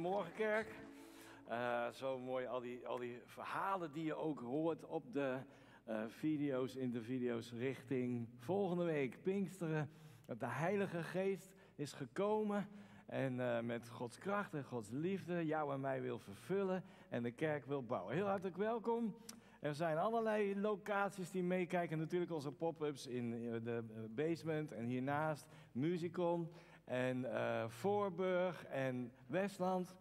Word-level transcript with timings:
Morgenkerk. 0.00 0.74
Uh, 1.48 1.88
zo 1.90 2.18
mooi, 2.18 2.46
al 2.46 2.60
die, 2.60 2.86
al 2.86 2.98
die 2.98 3.20
verhalen 3.24 3.92
die 3.92 4.04
je 4.04 4.14
ook 4.14 4.40
hoort 4.40 4.84
op 4.84 5.12
de 5.12 5.36
uh, 5.88 6.02
video's, 6.08 6.74
in 6.74 6.90
de 6.90 7.02
video's 7.02 7.52
richting 7.52 8.28
volgende 8.38 8.84
week, 8.84 9.22
Pinksteren. 9.22 9.90
Dat 10.26 10.40
de 10.40 10.46
Heilige 10.46 11.02
Geest 11.02 11.54
is 11.74 11.92
gekomen 11.92 12.68
en 13.06 13.34
uh, 13.34 13.60
met 13.60 13.88
Gods 13.88 14.18
kracht 14.18 14.54
en 14.54 14.64
Gods 14.64 14.90
liefde 14.90 15.46
jou 15.46 15.72
en 15.72 15.80
mij 15.80 16.02
wil 16.02 16.18
vervullen 16.18 16.84
en 17.08 17.22
de 17.22 17.32
kerk 17.32 17.66
wil 17.66 17.84
bouwen. 17.84 18.14
Heel 18.14 18.26
hartelijk 18.26 18.56
welkom. 18.56 19.14
Er 19.60 19.74
zijn 19.74 19.98
allerlei 19.98 20.60
locaties 20.60 21.30
die 21.30 21.42
meekijken. 21.42 21.98
Natuurlijk 21.98 22.32
onze 22.32 22.52
pop-ups 22.52 23.06
in 23.06 23.30
de 23.64 23.84
basement 24.10 24.72
en 24.72 24.84
hiernaast 24.84 25.46
Musicon 25.72 26.48
en 26.84 27.18
uh, 27.18 27.64
Voorburg 27.68 28.64
en 28.64 29.12
Westland. 29.26 29.96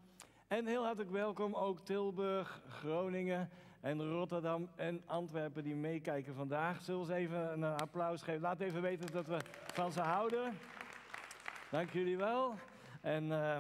En 0.48 0.66
heel 0.66 0.84
hartelijk 0.84 1.12
welkom 1.12 1.54
ook 1.54 1.80
Tilburg, 1.80 2.62
Groningen 2.68 3.50
en 3.82 4.10
Rotterdam 4.10 4.70
en 4.76 5.02
Antwerpen 5.06 5.64
die 5.64 5.76
meekijken 5.76 6.36
vandaag. 6.36 6.82
Zullen 6.82 7.06
we 7.06 7.14
even 7.14 7.52
een 7.52 7.64
applaus 7.64 8.22
geven? 8.22 8.42
Laat 8.42 8.60
even 8.60 8.82
weten 8.82 9.12
dat 9.12 9.28
we 9.28 9.38
van 9.74 9.92
ze 9.92 10.02
houden. 10.02 10.54
Dank 11.72 11.90
jullie 11.90 12.18
wel. 12.18 12.56
En 13.02 13.24
uh, 13.24 13.58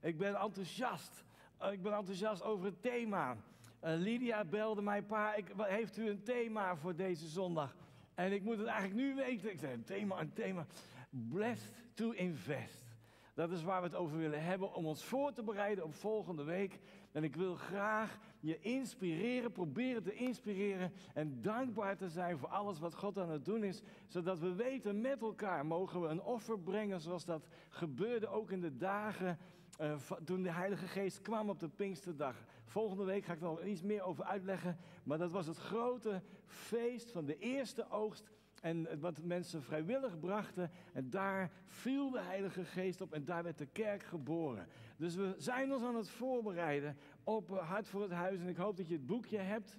ik 0.00 0.18
ben 0.18 0.34
enthousiast. 0.34 1.24
Uh, 1.62 1.72
ik 1.72 1.82
ben 1.82 1.92
enthousiast 1.92 2.42
over 2.42 2.64
het 2.64 2.82
thema. 2.82 3.30
Uh, 3.30 3.36
Lydia 3.80 4.44
belde 4.44 4.82
mij, 4.82 5.02
pa, 5.02 5.34
ik, 5.34 5.46
heeft 5.56 5.96
u 5.96 6.08
een 6.08 6.22
thema 6.22 6.76
voor 6.76 6.96
deze 6.96 7.28
zondag? 7.28 7.76
En 8.14 8.32
ik 8.32 8.42
moet 8.42 8.58
het 8.58 8.66
eigenlijk 8.66 9.00
nu 9.00 9.14
weten. 9.14 9.52
Ik 9.52 9.58
zei, 9.58 9.72
een 9.72 9.84
thema, 9.84 10.20
een 10.20 10.32
thema. 10.32 10.66
Blessed 11.10 11.72
to 11.94 12.10
invest. 12.10 12.90
Dat 13.34 13.50
is 13.50 13.62
waar 13.62 13.80
we 13.80 13.86
het 13.86 13.96
over 13.96 14.18
willen 14.18 14.44
hebben 14.44 14.74
om 14.74 14.86
ons 14.86 15.04
voor 15.04 15.32
te 15.32 15.42
bereiden 15.42 15.84
op 15.84 15.94
volgende 15.94 16.44
week. 16.44 16.78
En 17.12 17.24
ik 17.24 17.36
wil 17.36 17.54
graag 17.54 18.18
je 18.40 18.60
inspireren, 18.60 19.52
proberen 19.52 20.02
te 20.02 20.14
inspireren 20.14 20.92
en 21.14 21.42
dankbaar 21.42 21.96
te 21.96 22.08
zijn 22.08 22.38
voor 22.38 22.48
alles 22.48 22.78
wat 22.78 22.94
God 22.94 23.18
aan 23.18 23.30
het 23.30 23.44
doen 23.44 23.64
is. 23.64 23.82
Zodat 24.06 24.38
we 24.38 24.54
weten 24.54 25.00
met 25.00 25.20
elkaar 25.20 25.66
mogen 25.66 26.00
we 26.00 26.08
een 26.08 26.22
offer 26.22 26.58
brengen 26.58 27.00
zoals 27.00 27.24
dat 27.24 27.48
gebeurde 27.68 28.28
ook 28.28 28.50
in 28.50 28.60
de 28.60 28.76
dagen 28.76 29.38
uh, 29.80 29.94
toen 30.24 30.42
de 30.42 30.50
Heilige 30.50 30.86
Geest 30.86 31.20
kwam 31.20 31.50
op 31.50 31.60
de 31.60 31.68
Pinksterdag. 31.68 32.44
Volgende 32.64 33.04
week 33.04 33.24
ga 33.24 33.32
ik 33.32 33.40
er 33.40 33.44
nog 33.44 33.62
iets 33.62 33.82
meer 33.82 34.02
over 34.02 34.24
uitleggen. 34.24 34.78
Maar 35.04 35.18
dat 35.18 35.32
was 35.32 35.46
het 35.46 35.56
grote 35.56 36.22
feest 36.46 37.10
van 37.10 37.24
de 37.24 37.38
eerste 37.38 37.90
oogst 37.90 38.30
en 38.60 39.00
wat 39.00 39.22
mensen 39.22 39.62
vrijwillig 39.62 40.18
brachten. 40.18 40.70
En 40.92 41.10
daar 41.10 41.50
viel 41.66 42.10
de 42.10 42.20
Heilige 42.20 42.64
Geest 42.64 43.00
op 43.00 43.12
en 43.12 43.24
daar 43.24 43.42
werd 43.42 43.58
de 43.58 43.66
kerk 43.66 44.02
geboren. 44.02 44.66
Dus 44.96 45.14
we 45.14 45.34
zijn 45.38 45.72
ons 45.72 45.82
aan 45.82 45.96
het 45.96 46.10
voorbereiden 46.10 46.96
op 47.24 47.48
Hart 47.48 47.88
voor 47.88 48.02
het 48.02 48.10
Huis. 48.10 48.40
En 48.40 48.48
ik 48.48 48.56
hoop 48.56 48.76
dat 48.76 48.88
je 48.88 48.94
het 48.94 49.06
boekje 49.06 49.38
hebt. 49.38 49.78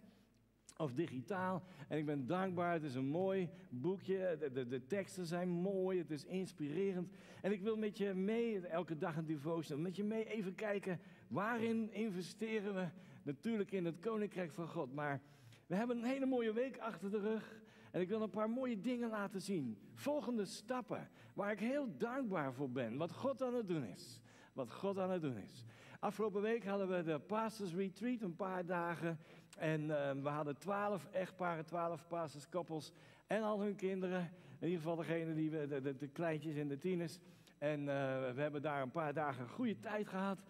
Of 0.78 0.94
digitaal. 0.94 1.64
En 1.88 1.98
ik 1.98 2.06
ben 2.06 2.26
dankbaar. 2.26 2.74
Het 2.74 2.84
is 2.84 2.96
een 2.96 3.06
mooi 3.06 3.50
boekje. 3.70 4.50
De, 4.54 4.86
teksten 4.88 5.26
zijn 5.26 5.50
mooi. 5.50 5.98
Het 5.98 6.12
is 6.12 6.26
inspirerend. 6.26 7.10
En 7.42 7.52
ik 7.52 7.62
wil 7.62 7.78
met 7.78 7.98
je 7.98 8.14
mee, 8.14 8.68
elke 8.68 8.98
dag 8.98 9.18
een 9.18 9.26
devotion, 9.26 9.82
met 9.82 9.96
je 9.96 10.04
mee 10.04 10.26
even 10.26 10.56
kijken. 10.56 11.00
Waarin 11.28 11.94
investeren 11.94 12.74
we? 12.74 12.88
Natuurlijk 13.24 13.72
in 13.72 13.86
het 13.86 14.00
Koninkrijk 14.00 14.52
van 14.52 14.68
God. 14.68 14.94
Maar 14.94 15.22
we 15.68 15.76
hebben 15.76 15.98
een 15.98 16.10
hele 16.10 16.26
mooie 16.26 16.54
week 16.54 16.78
achter 16.78 17.12
de 17.12 17.20
rug. 17.20 17.61
En 17.92 18.02
ik 18.02 18.10
wil 18.10 18.22
een 18.22 18.30
paar 18.30 18.50
mooie 18.50 18.80
dingen 18.80 19.10
laten 19.10 19.42
zien. 19.42 19.78
Volgende 19.94 20.46
stappen 20.46 21.10
waar 21.34 21.52
ik 21.52 21.60
heel 21.60 21.98
dankbaar 21.98 22.54
voor 22.54 22.70
ben. 22.70 22.98
Wat 22.98 23.12
God 23.12 23.42
aan 23.42 23.54
het 23.54 23.68
doen 23.68 23.84
is. 23.84 24.20
Wat 24.54 24.72
God 24.72 24.98
aan 24.98 25.12
het 25.12 25.22
doen 25.22 25.38
is. 25.38 25.66
Afgelopen 26.00 26.42
week 26.42 26.66
hadden 26.66 26.90
we 26.90 27.04
de 27.04 27.20
Pastors 27.20 27.74
Retreat, 27.74 28.22
een 28.22 28.36
paar 28.36 28.66
dagen. 28.66 29.20
En 29.58 29.82
uh, 29.82 30.12
we 30.12 30.30
hadden 30.30 30.58
twaalf 30.58 31.08
echtparen, 31.12 31.66
twaalf 31.66 32.08
pastorskoppels 32.08 32.92
en 33.28 33.42
al 33.42 33.62
hun 33.62 33.76
kinderen. 33.76 34.32
In 34.60 34.68
ieder 34.68 34.82
geval 34.82 34.96
degene 34.96 35.34
die 35.34 35.52
we, 35.52 35.96
de, 35.98 36.08
kleintjes 36.08 36.56
en 36.56 36.68
de 36.68 36.78
tieners. 36.78 37.20
En 37.58 37.80
uh, 37.80 37.86
we 38.34 38.42
hebben 38.42 38.62
daar 38.62 38.82
een 38.82 38.92
paar 38.92 39.14
dagen 39.14 39.48
goede 39.48 39.80
tijd 39.80 40.08
gehad 40.08 40.44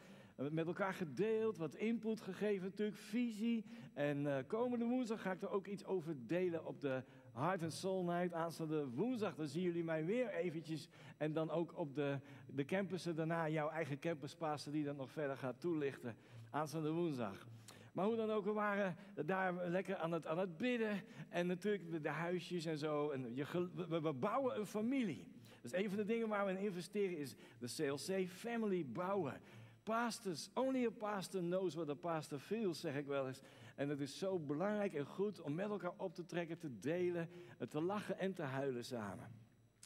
met 0.50 0.68
elkaar 0.68 0.94
gedeeld, 0.94 1.58
wat 1.58 1.76
input 1.76 2.22
gegeven, 2.22 2.64
natuurlijk 2.64 2.98
visie. 2.98 3.66
En 3.94 4.26
uh, 4.26 4.36
komende 4.48 4.86
woensdag 4.86 5.22
ga 5.22 5.32
ik 5.32 5.42
er 5.42 5.50
ook 5.50 5.68
iets 5.68 5.86
over 5.86 6.16
delen 6.28 6.66
op 6.66 6.82
de 6.82 7.04
Heart 7.34 7.64
and 7.64 7.74
Soul 7.74 8.04
Night. 8.04 8.34
Aanstaande 8.34 8.90
woensdag, 8.90 9.36
dan 9.36 9.48
zien 9.48 9.64
jullie 9.64 9.84
mij 9.84 10.06
weer 10.06 10.30
eventjes. 10.30 10.88
En 11.18 11.34
dan 11.34 11.50
ook 11.50 11.78
op 11.78 11.96
de, 11.96 12.20
de 12.46 12.66
campussen 12.66 13.16
daarna, 13.16 13.50
jouw 13.50 13.70
eigen 13.70 14.00
campuspastor 14.00 14.74
die 14.74 14.84
dat 14.84 14.98
nog 14.98 15.12
verder 15.12 15.38
gaat 15.38 15.60
toelichten. 15.60 16.16
Aanstaande 16.50 16.92
woensdag. 16.92 17.48
Maar 17.94 18.06
hoe 18.06 18.16
dan 18.16 18.32
ook, 18.32 18.46
we 18.46 18.52
waren 18.52 18.96
daar 19.26 19.68
lekker 19.68 19.96
aan 19.96 20.12
het, 20.12 20.28
aan 20.28 20.40
het 20.40 20.58
bidden. 20.58 21.02
En 21.30 21.48
natuurlijk 21.48 22.04
de 22.04 22.10
huisjes 22.10 22.66
en 22.66 22.78
zo. 22.78 23.10
En 23.10 23.36
je, 23.36 23.70
we, 23.88 24.02
we 24.02 24.14
bouwen 24.14 24.60
een 24.60 24.66
familie. 24.66 25.28
Dus 25.62 25.74
een 25.74 25.88
van 25.88 25.98
de 25.98 26.06
dingen 26.06 26.28
waar 26.28 26.46
we 26.46 26.52
in 26.52 26.58
investeren 26.58 27.18
is 27.18 27.36
de 27.60 27.68
CLC 27.76 28.30
Family 28.30 28.86
bouwen. 28.86 29.42
Pastors, 29.84 30.50
only 30.54 30.86
a 30.86 30.90
pastor 30.90 31.42
knows 31.42 31.76
what 31.76 31.90
a 31.90 31.94
pastor 31.94 32.40
feels, 32.40 32.80
zeg 32.80 32.96
ik 32.96 33.06
wel 33.06 33.28
eens. 33.28 33.42
En 33.82 33.90
het 33.90 34.00
is 34.00 34.18
zo 34.18 34.40
belangrijk 34.40 34.94
en 34.94 35.06
goed 35.06 35.42
om 35.42 35.56
met 35.56 35.70
elkaar 35.70 35.94
op 35.98 36.16
te 36.16 36.26
trekken, 36.26 36.58
te 36.58 36.80
delen, 36.80 37.30
te 37.70 37.82
lachen 37.82 38.20
en 38.20 38.34
te 38.34 38.42
huilen 38.42 38.86
samen. 38.86 39.32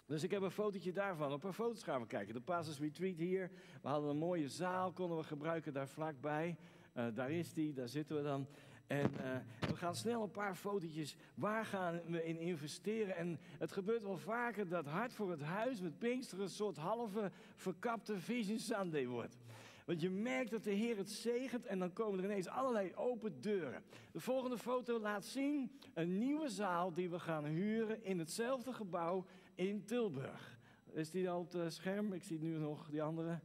Dus 0.06 0.24
ik 0.24 0.32
heb 0.32 0.42
een 0.42 0.52
fotootje 0.52 0.92
daarvan. 0.92 1.34
Op 1.34 1.44
een 1.44 1.54
foto's 1.54 1.84
gaan 1.84 2.02
we 2.02 2.08
kijken. 2.08 2.34
De 2.34 2.42
Pastors 2.42 2.80
Retreat 2.80 3.18
hier. 3.18 3.52
We 3.82 3.88
hadden 3.88 4.10
een 4.10 4.18
mooie 4.18 4.50
zaal, 4.50 4.92
konden 4.92 5.18
we 5.18 5.24
gebruiken 5.24 5.74
daar 5.74 5.88
vlakbij. 5.88 6.58
Uh, 6.94 7.06
daar 7.14 7.32
is 7.32 7.54
die, 7.54 7.74
daar 7.74 7.88
zitten 7.88 8.16
we 8.16 8.24
dan. 8.24 8.48
En 8.88 9.12
uh, 9.12 9.68
we 9.70 9.76
gaan 9.76 9.96
snel 9.96 10.24
een 10.24 10.32
paar 10.32 10.56
fotootjes. 10.56 11.16
Waar 11.36 11.66
gaan 11.66 12.02
we 12.06 12.26
in 12.26 12.40
investeren? 12.40 13.16
En 13.16 13.40
het 13.42 13.72
gebeurt 13.72 14.04
wel 14.04 14.18
vaker 14.18 14.68
dat 14.68 14.86
hart 14.86 15.14
voor 15.14 15.32
het 15.32 15.42
huis 15.42 15.82
met 15.82 15.98
Pinkster 15.98 16.42
een 16.42 16.50
soort 16.50 16.78
halve 16.78 17.32
verkapte 17.56 18.20
Vision 18.20 18.60
Sunday 18.60 19.08
wordt. 19.08 19.38
Want 19.86 20.02
je 20.02 20.10
merkt 20.10 20.52
dat 20.52 20.64
de 20.64 20.72
Heer 20.72 20.98
het 20.98 21.12
zegent 21.12 21.66
en 21.66 21.80
dan 21.80 21.94
komen 21.94 22.20
er 22.20 22.26
ineens 22.26 22.48
allerlei 22.48 22.96
open 22.96 23.42
deuren. 23.42 23.84
De 24.12 24.20
volgende 24.20 24.58
foto 24.58 25.00
laat 25.00 25.26
zien 25.26 25.72
een 25.94 26.18
nieuwe 26.18 26.50
zaal 26.50 26.94
die 26.94 27.10
we 27.10 27.20
gaan 27.20 27.46
huren 27.46 28.04
in 28.04 28.20
hetzelfde 28.20 28.74
gebouw 28.74 29.26
in 29.56 29.86
Tilburg. 29.86 30.60
Is 30.92 31.12
die 31.12 31.30
al 31.30 31.40
op 31.40 31.52
het 31.52 31.74
scherm? 31.74 32.14
Ik 32.14 32.24
zie 32.24 32.40
nu 32.40 32.58
nog 32.58 32.90
die 32.90 33.04
andere. 33.04 33.40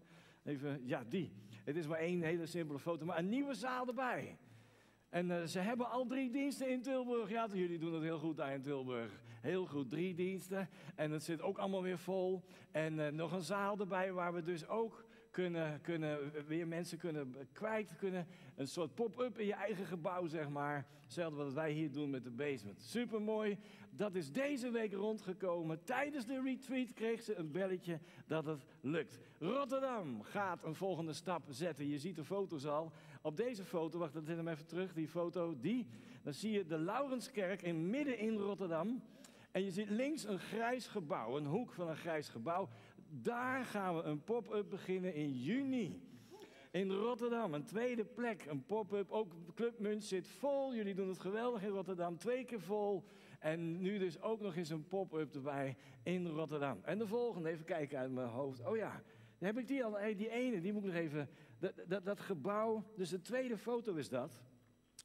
Even, 0.45 0.87
ja, 0.87 1.05
die. 1.09 1.33
Het 1.65 1.77
is 1.77 1.87
maar 1.87 1.99
één 1.99 2.23
hele 2.23 2.47
simpele 2.47 2.79
foto, 2.79 3.05
maar 3.05 3.19
een 3.19 3.29
nieuwe 3.29 3.55
zaal 3.55 3.87
erbij. 3.87 4.39
En 5.09 5.31
uh, 5.31 5.43
ze 5.43 5.59
hebben 5.59 5.91
al 5.91 6.07
drie 6.07 6.31
diensten 6.31 6.71
in 6.71 6.83
Tilburg. 6.83 7.31
Ja, 7.31 7.49
jullie 7.53 7.79
doen 7.79 7.93
het 7.93 8.03
heel 8.03 8.19
goed 8.19 8.37
daar 8.37 8.55
in 8.55 8.63
Tilburg. 8.63 9.21
Heel 9.41 9.67
goed, 9.67 9.91
drie 9.91 10.15
diensten. 10.15 10.69
En 10.95 11.11
het 11.11 11.23
zit 11.23 11.43
ook 11.43 11.59
allemaal 11.59 11.83
weer 11.83 11.99
vol. 11.99 12.45
En 12.71 12.99
uh, 12.99 13.09
nog 13.09 13.33
een 13.33 13.43
zaal 13.43 13.79
erbij 13.79 14.13
waar 14.13 14.33
we 14.33 14.43
dus 14.43 14.69
ook 14.69 15.05
kunnen, 15.31 15.81
kunnen 15.81 16.33
weer 16.47 16.69
mensen 16.69 16.99
kunnen 16.99 17.35
kwijt 17.53 17.97
kunnen. 17.97 18.27
Een 18.55 18.69
soort 18.69 18.95
pop-up 18.95 19.39
in 19.39 19.47
je 19.47 19.55
eigen 19.55 19.87
gebouw, 19.87 20.27
zeg 20.27 20.49
maar. 20.49 20.87
Hetzelfde 21.03 21.45
wat 21.45 21.53
wij 21.53 21.73
hier 21.73 21.93
doen 21.93 22.11
met 22.11 22.25
de 22.25 22.31
basement. 22.31 22.83
Supermooi. 22.83 23.59
Dat 23.91 24.15
is 24.15 24.33
deze 24.33 24.71
week 24.71 24.93
rondgekomen. 24.93 25.85
Tijdens 25.85 26.27
de 26.27 26.43
retreat 26.43 26.93
kreeg 26.93 27.23
ze 27.23 27.35
een 27.35 27.51
belletje 27.51 28.01
dat 28.27 28.47
het 28.47 28.67
lukt. 28.81 29.19
Rotterdam 29.39 30.23
gaat 30.23 30.65
een 30.65 30.75
volgende 30.75 31.13
stap 31.13 31.43
zetten. 31.49 31.89
Je 31.89 31.99
ziet 31.99 32.17
de 32.17 32.25
foto's 32.25 32.67
al. 32.67 32.93
Op 33.23 33.37
deze 33.37 33.65
foto, 33.65 33.99
wacht, 33.99 34.13
dan 34.13 34.25
zet 34.25 34.37
hem 34.37 34.49
even 34.49 34.67
terug. 34.67 34.95
Die 34.95 35.09
foto, 35.09 35.59
die. 35.61 35.87
Dan 36.23 36.35
zie 36.35 36.53
je 36.53 36.67
de 36.67 36.79
Laurenskerk 36.79 37.63
in 37.63 37.91
midden 37.91 38.19
in 38.19 38.37
Rotterdam. 38.37 39.03
En 39.51 39.65
je 39.65 39.71
ziet 39.71 39.91
links 39.91 40.25
een 40.25 40.39
grijs 40.39 40.87
gebouw, 40.87 41.37
een 41.37 41.47
hoek 41.47 41.73
van 41.73 41.89
een 41.89 41.97
grijs 41.97 42.29
gebouw. 42.29 42.69
Daar 43.13 43.65
gaan 43.65 43.97
we 43.97 44.03
een 44.03 44.25
pop-up 44.25 44.71
beginnen 44.71 45.15
in 45.15 45.33
juni. 45.33 46.09
In 46.71 46.91
Rotterdam, 46.91 47.55
een 47.55 47.65
tweede 47.65 48.05
plek, 48.05 48.47
een 48.47 48.65
pop-up. 48.67 49.11
Ook 49.11 49.33
Club 49.55 49.79
Munt 49.79 50.05
zit 50.05 50.27
vol. 50.27 50.75
Jullie 50.75 50.95
doen 50.95 51.09
het 51.09 51.21
geweldig 51.21 51.63
in 51.63 51.69
Rotterdam, 51.69 52.19
twee 52.19 52.45
keer 52.45 52.61
vol. 52.61 53.05
En 53.39 53.81
nu 53.81 53.99
dus 53.99 54.21
ook 54.23 54.41
nog 54.41 54.57
eens 54.57 54.71
een 54.71 54.87
pop-up 54.87 55.35
erbij 55.35 55.77
in 56.03 56.27
Rotterdam. 56.27 56.79
En 56.83 56.99
de 56.99 57.07
volgende, 57.07 57.49
even 57.49 57.65
kijken 57.65 57.99
uit 57.99 58.13
mijn 58.13 58.29
hoofd. 58.29 58.67
Oh 58.67 58.77
ja, 58.77 59.03
dan 59.39 59.49
heb 59.49 59.59
ik 59.59 59.69
die 59.69 59.85
al, 59.85 60.17
die 60.17 60.31
ene, 60.31 60.61
die 60.61 60.73
moet 60.73 60.85
ik 60.85 60.89
nog 60.89 60.99
even. 60.99 61.29
Dat, 61.59 61.73
dat, 61.87 62.05
dat 62.05 62.21
gebouw, 62.21 62.85
dus 62.97 63.09
de 63.09 63.21
tweede 63.21 63.59
foto 63.59 63.95
is 63.95 64.09
dat. 64.09 64.41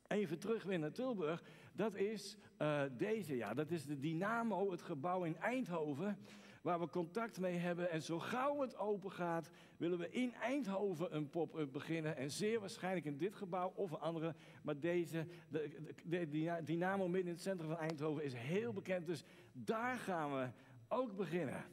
Even 0.08 0.40
terug 0.40 0.64
weer 0.64 0.80
naar 0.80 0.92
Tilburg. 0.92 1.44
Dat 1.74 1.96
is 1.96 2.38
uh, 2.62 2.82
deze, 2.98 3.36
ja. 3.36 3.54
Dat 3.54 3.72
is 3.72 3.86
de 3.86 4.00
Dynamo, 4.00 4.72
het 4.72 4.82
gebouw 4.82 5.24
in 5.24 5.38
Eindhoven. 5.38 6.18
Waar 6.66 6.80
we 6.80 6.90
contact 6.90 7.40
mee 7.40 7.58
hebben. 7.58 7.90
En 7.90 8.02
zo 8.02 8.20
gauw 8.20 8.62
het 8.62 8.78
open 8.78 9.12
gaat, 9.12 9.50
willen 9.78 9.98
we 9.98 10.10
in 10.10 10.34
Eindhoven 10.34 11.16
een 11.16 11.30
pop-up 11.30 11.72
beginnen. 11.72 12.18
En 12.18 12.32
zeer 12.32 12.60
waarschijnlijk 12.60 13.06
in 13.06 13.18
dit 13.18 13.36
gebouw 13.36 13.72
of 13.76 13.92
een 13.92 14.00
andere. 14.00 14.36
Maar 14.64 14.80
deze, 14.80 15.28
de, 15.50 15.96
de, 16.06 16.62
Dynamo 16.64 17.04
midden 17.08 17.28
in 17.28 17.34
het 17.34 17.42
centrum 17.42 17.70
van 17.70 17.78
Eindhoven, 17.78 18.24
is 18.24 18.34
heel 18.34 18.74
bekend. 18.74 19.06
Dus 19.06 19.24
daar 19.52 19.98
gaan 19.98 20.32
we 20.32 20.48
ook 20.88 21.16
beginnen. 21.16 21.64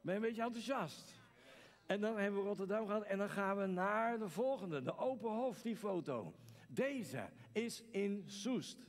Ben 0.00 0.14
je 0.14 0.20
een 0.20 0.26
beetje 0.26 0.42
enthousiast? 0.42 1.20
En 1.86 2.00
dan 2.00 2.18
hebben 2.18 2.40
we 2.40 2.46
Rotterdam 2.46 2.86
gehad 2.86 3.02
en 3.02 3.18
dan 3.18 3.30
gaan 3.30 3.56
we 3.56 3.66
naar 3.66 4.18
de 4.18 4.28
volgende, 4.28 4.82
de 4.82 4.96
Open 4.98 5.30
Hof, 5.30 5.62
die 5.62 5.76
foto. 5.76 6.34
Deze 6.68 7.28
is 7.52 7.84
in 7.90 8.22
Soest. 8.26 8.86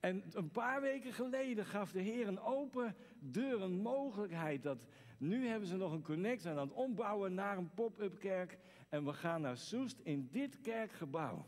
En 0.00 0.24
een 0.32 0.50
paar 0.50 0.80
weken 0.80 1.12
geleden 1.12 1.66
gaf 1.66 1.92
de 1.92 2.00
Heer 2.00 2.28
een 2.28 2.40
open 2.40 2.96
deur, 3.32 3.62
een 3.62 3.80
mogelijkheid. 3.80 4.62
Dat 4.62 4.78
nu 5.18 5.46
hebben 5.46 5.68
ze 5.68 5.76
nog 5.76 5.92
een 5.92 6.02
connect, 6.02 6.46
aan 6.46 6.58
het 6.58 6.72
ombouwen 6.72 7.34
naar 7.34 7.56
een 7.56 7.70
pop-up 7.74 8.18
kerk. 8.18 8.58
En 8.88 9.04
we 9.04 9.12
gaan 9.12 9.40
naar 9.40 9.56
Soest 9.56 10.00
in 10.02 10.28
dit 10.30 10.60
kerkgebouw. 10.60 11.46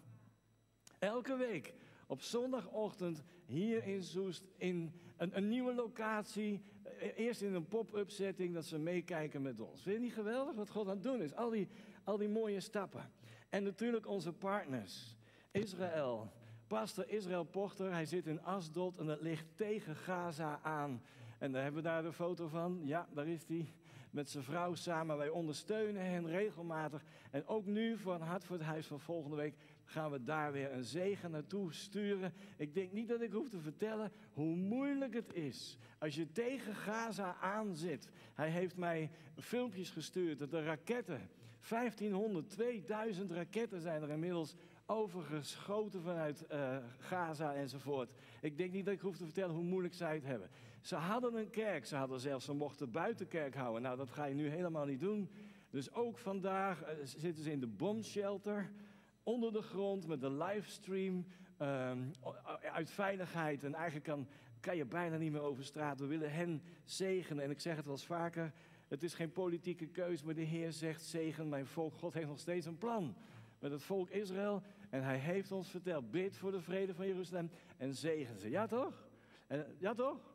Elke 0.98 1.36
week 1.36 1.74
op 2.06 2.22
zondagochtend 2.22 3.22
hier 3.46 3.84
in 3.84 4.02
Soest 4.02 4.44
in 4.56 4.92
een, 5.16 5.36
een 5.36 5.48
nieuwe 5.48 5.74
locatie. 5.74 6.62
Eh, 6.82 7.18
eerst 7.18 7.42
in 7.42 7.54
een 7.54 7.68
pop-up 7.68 8.10
setting 8.10 8.54
dat 8.54 8.64
ze 8.64 8.78
meekijken 8.78 9.42
met 9.42 9.60
ons. 9.60 9.82
Vind 9.82 9.96
je 9.96 10.02
niet 10.02 10.12
geweldig 10.12 10.54
wat 10.54 10.70
God 10.70 10.86
aan 10.86 10.94
het 10.94 11.02
doen 11.02 11.22
is? 11.22 11.34
Al 11.34 11.50
die, 11.50 11.68
al 12.04 12.16
die 12.16 12.28
mooie 12.28 12.60
stappen. 12.60 13.10
En 13.48 13.62
natuurlijk 13.62 14.06
onze 14.06 14.32
partners. 14.32 15.16
Israël. 15.50 16.32
Pastor 16.66 17.08
Israël 17.08 17.44
Pochter, 17.44 17.92
hij 17.92 18.06
zit 18.06 18.26
in 18.26 18.42
Asdod 18.42 18.98
en 18.98 19.06
dat 19.06 19.20
ligt 19.20 19.46
tegen 19.54 19.96
Gaza 19.96 20.60
aan. 20.62 21.02
En 21.38 21.52
daar 21.52 21.62
hebben 21.62 21.82
we 21.82 21.88
daar 21.88 22.02
de 22.02 22.12
foto 22.12 22.48
van. 22.48 22.80
Ja, 22.84 23.08
daar 23.14 23.28
is 23.28 23.44
hij 23.46 23.66
met 24.10 24.30
zijn 24.30 24.44
vrouw 24.44 24.74
samen. 24.74 25.16
Wij 25.16 25.28
ondersteunen 25.28 26.04
hen 26.04 26.26
regelmatig. 26.26 27.04
En 27.30 27.46
ook 27.46 27.66
nu 27.66 27.96
een 28.04 28.20
hart 28.20 28.44
voor 28.44 28.56
het 28.56 28.64
huis 28.64 28.86
van 28.86 29.00
volgende 29.00 29.36
week 29.36 29.54
gaan 29.84 30.10
we 30.10 30.24
daar 30.24 30.52
weer 30.52 30.72
een 30.72 30.84
zegen 30.84 31.30
naartoe 31.30 31.72
sturen. 31.72 32.32
Ik 32.56 32.74
denk 32.74 32.92
niet 32.92 33.08
dat 33.08 33.20
ik 33.20 33.32
hoef 33.32 33.48
te 33.48 33.60
vertellen 33.60 34.12
hoe 34.32 34.56
moeilijk 34.56 35.14
het 35.14 35.34
is 35.34 35.78
als 35.98 36.14
je 36.14 36.32
tegen 36.32 36.74
Gaza 36.74 37.36
aanzit. 37.40 38.08
Hij 38.34 38.50
heeft 38.50 38.76
mij 38.76 39.10
filmpjes 39.38 39.90
gestuurd 39.90 40.38
dat 40.38 40.50
de 40.50 40.62
raketten, 40.62 41.28
1500, 41.68 42.50
2000 42.50 43.30
raketten 43.30 43.80
zijn 43.80 44.02
er 44.02 44.10
inmiddels 44.10 44.54
overgeschoten 44.86 46.02
vanuit 46.02 46.44
uh, 46.52 46.76
Gaza 46.98 47.54
enzovoort. 47.54 48.10
Ik 48.40 48.56
denk 48.56 48.72
niet 48.72 48.84
dat 48.84 48.94
ik 48.94 49.00
hoef 49.00 49.16
te 49.16 49.24
vertellen 49.24 49.54
hoe 49.54 49.64
moeilijk 49.64 49.94
zij 49.94 50.14
het 50.14 50.24
hebben. 50.24 50.48
Ze 50.86 50.96
hadden 50.96 51.34
een 51.34 51.50
kerk, 51.50 51.86
ze 51.86 51.96
hadden 51.96 52.20
zelfs, 52.20 52.44
ze 52.44 52.52
mochten 52.52 52.90
buitenkerk 52.90 53.54
houden. 53.54 53.82
Nou, 53.82 53.96
dat 53.96 54.10
ga 54.10 54.24
je 54.24 54.34
nu 54.34 54.48
helemaal 54.48 54.84
niet 54.84 55.00
doen. 55.00 55.30
Dus 55.70 55.92
ook 55.92 56.18
vandaag 56.18 56.82
uh, 56.82 56.88
zitten 57.04 57.44
ze 57.44 57.50
in 57.50 57.60
de 57.60 57.66
bomshelter, 57.66 58.70
onder 59.22 59.52
de 59.52 59.62
grond, 59.62 60.06
met 60.06 60.20
de 60.20 60.30
livestream, 60.30 61.26
uh, 61.62 61.90
uit 62.72 62.90
veiligheid. 62.90 63.64
En 63.64 63.74
eigenlijk 63.74 64.04
kan, 64.04 64.28
kan 64.60 64.76
je 64.76 64.84
bijna 64.84 65.16
niet 65.16 65.32
meer 65.32 65.40
over 65.40 65.64
straat. 65.64 66.00
We 66.00 66.06
willen 66.06 66.32
hen 66.32 66.62
zegenen. 66.84 67.44
En 67.44 67.50
ik 67.50 67.60
zeg 67.60 67.76
het 67.76 67.84
wel 67.84 67.94
eens 67.94 68.06
vaker, 68.06 68.52
het 68.88 69.02
is 69.02 69.14
geen 69.14 69.32
politieke 69.32 69.86
keuze, 69.86 70.24
maar 70.24 70.34
de 70.34 70.40
Heer 70.40 70.72
zegt 70.72 71.02
zegen 71.02 71.48
mijn 71.48 71.66
volk. 71.66 71.94
God 71.94 72.14
heeft 72.14 72.28
nog 72.28 72.38
steeds 72.38 72.66
een 72.66 72.78
plan 72.78 73.16
met 73.58 73.70
het 73.70 73.82
volk 73.82 74.10
Israël. 74.10 74.62
En 74.90 75.02
hij 75.02 75.18
heeft 75.18 75.52
ons 75.52 75.70
verteld, 75.70 76.10
bid 76.10 76.36
voor 76.36 76.52
de 76.52 76.60
vrede 76.60 76.94
van 76.94 77.06
Jeruzalem 77.06 77.50
en 77.76 77.94
zegen 77.94 78.38
ze. 78.38 78.50
Ja 78.50 78.66
toch? 78.66 79.08
En, 79.46 79.66
ja 79.78 79.94
toch? 79.94 80.34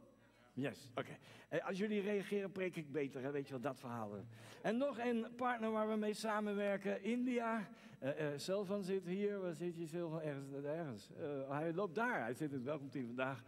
Yes, 0.53 0.89
oké. 0.95 1.17
Okay. 1.49 1.59
Als 1.59 1.77
jullie 1.77 2.01
reageren, 2.01 2.51
preek 2.51 2.75
ik 2.75 2.91
beter, 2.91 3.21
hè? 3.21 3.31
weet 3.31 3.47
je 3.47 3.53
wat 3.53 3.63
dat 3.63 3.79
verhaal 3.79 4.15
is. 4.15 4.25
En 4.61 4.77
nog 4.77 4.99
een 4.99 5.27
partner 5.35 5.71
waar 5.71 5.89
we 5.89 5.95
mee 5.95 6.13
samenwerken, 6.13 7.03
India. 7.03 7.69
Uh, 8.03 8.21
uh, 8.21 8.27
Selvan 8.35 8.83
zit 8.83 9.05
hier, 9.05 9.39
waar 9.39 9.53
zit 9.53 9.77
je 9.77 9.87
Selvan? 9.87 10.21
Ergens, 10.21 10.51
ergens. 10.63 11.09
Hij 11.49 11.73
loopt 11.73 11.95
daar, 11.95 12.21
hij 12.21 12.33
zit 12.33 12.49
in 12.49 12.55
het 12.55 12.65
welkomteam 12.65 13.05
vandaag. 13.05 13.43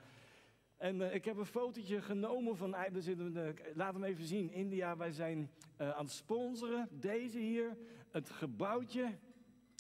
En 0.78 1.14
ik 1.14 1.26
heb 1.26 1.38
een 1.38 1.46
fotootje 1.46 2.02
genomen 2.02 2.58
van, 2.58 2.76
laat 3.74 3.94
hem 3.94 4.04
even 4.04 4.26
zien, 4.26 4.52
India. 4.52 4.98
Wij 4.98 5.12
zijn 5.12 5.50
aan 5.78 6.04
het 6.04 6.12
sponsoren, 6.12 6.88
deze 6.92 7.40
hier, 7.40 7.78
het 8.10 8.30
gebouwtje 8.30 9.18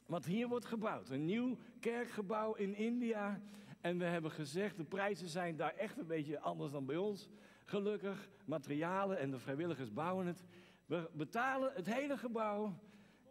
wat 0.05 0.25
hier 0.25 0.47
wordt 0.47 0.65
gebouwd. 0.65 1.09
Een 1.09 1.25
nieuw 1.25 1.57
kerkgebouw 1.79 2.53
in 2.53 2.75
India. 2.75 3.41
En 3.83 3.97
we 3.97 4.05
hebben 4.05 4.31
gezegd, 4.31 4.77
de 4.77 4.83
prijzen 4.83 5.27
zijn 5.27 5.55
daar 5.55 5.73
echt 5.75 5.97
een 5.97 6.07
beetje 6.07 6.39
anders 6.39 6.71
dan 6.71 6.85
bij 6.85 6.97
ons. 6.97 7.29
Gelukkig, 7.65 8.29
materialen 8.45 9.17
en 9.17 9.31
de 9.31 9.39
vrijwilligers 9.39 9.93
bouwen 9.93 10.25
het. 10.25 10.43
We 10.85 11.09
betalen 11.13 11.73
het 11.73 11.93
hele 11.93 12.17
gebouw, 12.17 12.73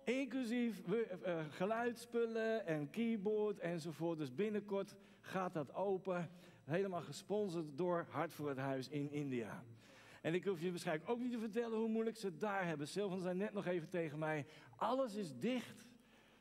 inclusief 0.04 0.82
uh, 0.87 1.40
geluidsspullen 1.49 2.66
en 2.66 2.90
keyboard 2.90 3.58
enzovoort. 3.58 4.19
Dus 4.19 4.34
binnenkort 4.34 4.94
gaat 5.20 5.52
dat 5.52 5.75
open. 5.75 6.31
Helemaal 6.64 7.02
gesponsord 7.02 7.78
door 7.78 8.06
Hart 8.08 8.32
voor 8.32 8.49
het 8.49 8.58
Huis 8.58 8.88
in 8.88 9.10
India. 9.10 9.64
En 10.20 10.34
ik 10.34 10.44
hoef 10.44 10.60
je 10.60 10.70
waarschijnlijk 10.70 11.10
ook 11.10 11.19
niet 11.19 11.32
te 11.32 11.38
vertellen 11.38 11.78
hoe 11.78 11.88
moeilijk 11.88 12.16
ze 12.16 12.26
het 12.26 12.40
daar 12.40 12.66
hebben. 12.66 12.88
Sylvan 12.88 13.20
zei 13.20 13.34
net 13.34 13.52
nog 13.52 13.66
even 13.66 13.88
tegen 13.88 14.19
mij, 14.19 14.46
alles 14.76 15.14
is 15.14 15.37
dicht. 15.38 15.88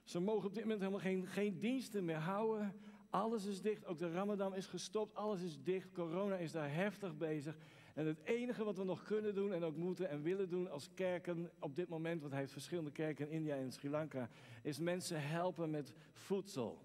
Ze 0.04 0.20
mogen 0.20 0.48
op 0.48 0.54
dit 0.54 0.64
moment 0.64 0.80
helemaal 0.80 1.02
geen, 1.02 1.28
geen 1.28 1.60
diensten 1.60 2.06
meer 2.06 2.16
houden. 2.16 2.74
Alles 3.12 3.46
is 3.46 3.62
dicht. 3.62 3.86
Ook 3.86 3.98
de 3.98 4.12
Ramadan 4.12 4.56
is 4.56 4.66
gestopt. 4.66 5.16
Alles 5.16 5.42
is 5.42 5.64
dicht. 5.64 5.92
Corona 5.92 6.36
is 6.36 6.52
daar 6.52 6.74
heftig 6.74 7.18
bezig. 7.18 7.58
En 7.94 8.06
het 8.06 8.20
enige 8.24 8.64
wat 8.64 8.78
we 8.78 8.84
nog 8.84 9.04
kunnen 9.04 9.36
doen 9.36 9.54
en 9.54 9.64
ook 9.64 9.76
moeten 9.76 10.10
en 10.10 10.22
willen 10.22 10.50
doen 10.50 10.70
als 10.70 10.90
kerken 10.94 11.52
op 11.60 11.76
dit 11.76 11.90
moment, 11.90 12.20
want 12.20 12.32
hij 12.32 12.42
heeft 12.42 12.54
verschillende 12.54 12.92
kerken 12.92 13.30
in 13.30 13.34
India 13.34 13.56
en 13.56 13.72
Sri 13.72 13.90
Lanka, 13.90 14.30
is 14.64 14.80
mensen 14.80 15.28
helpen 15.28 15.70
met 15.70 15.94
voedsel. 16.12 16.82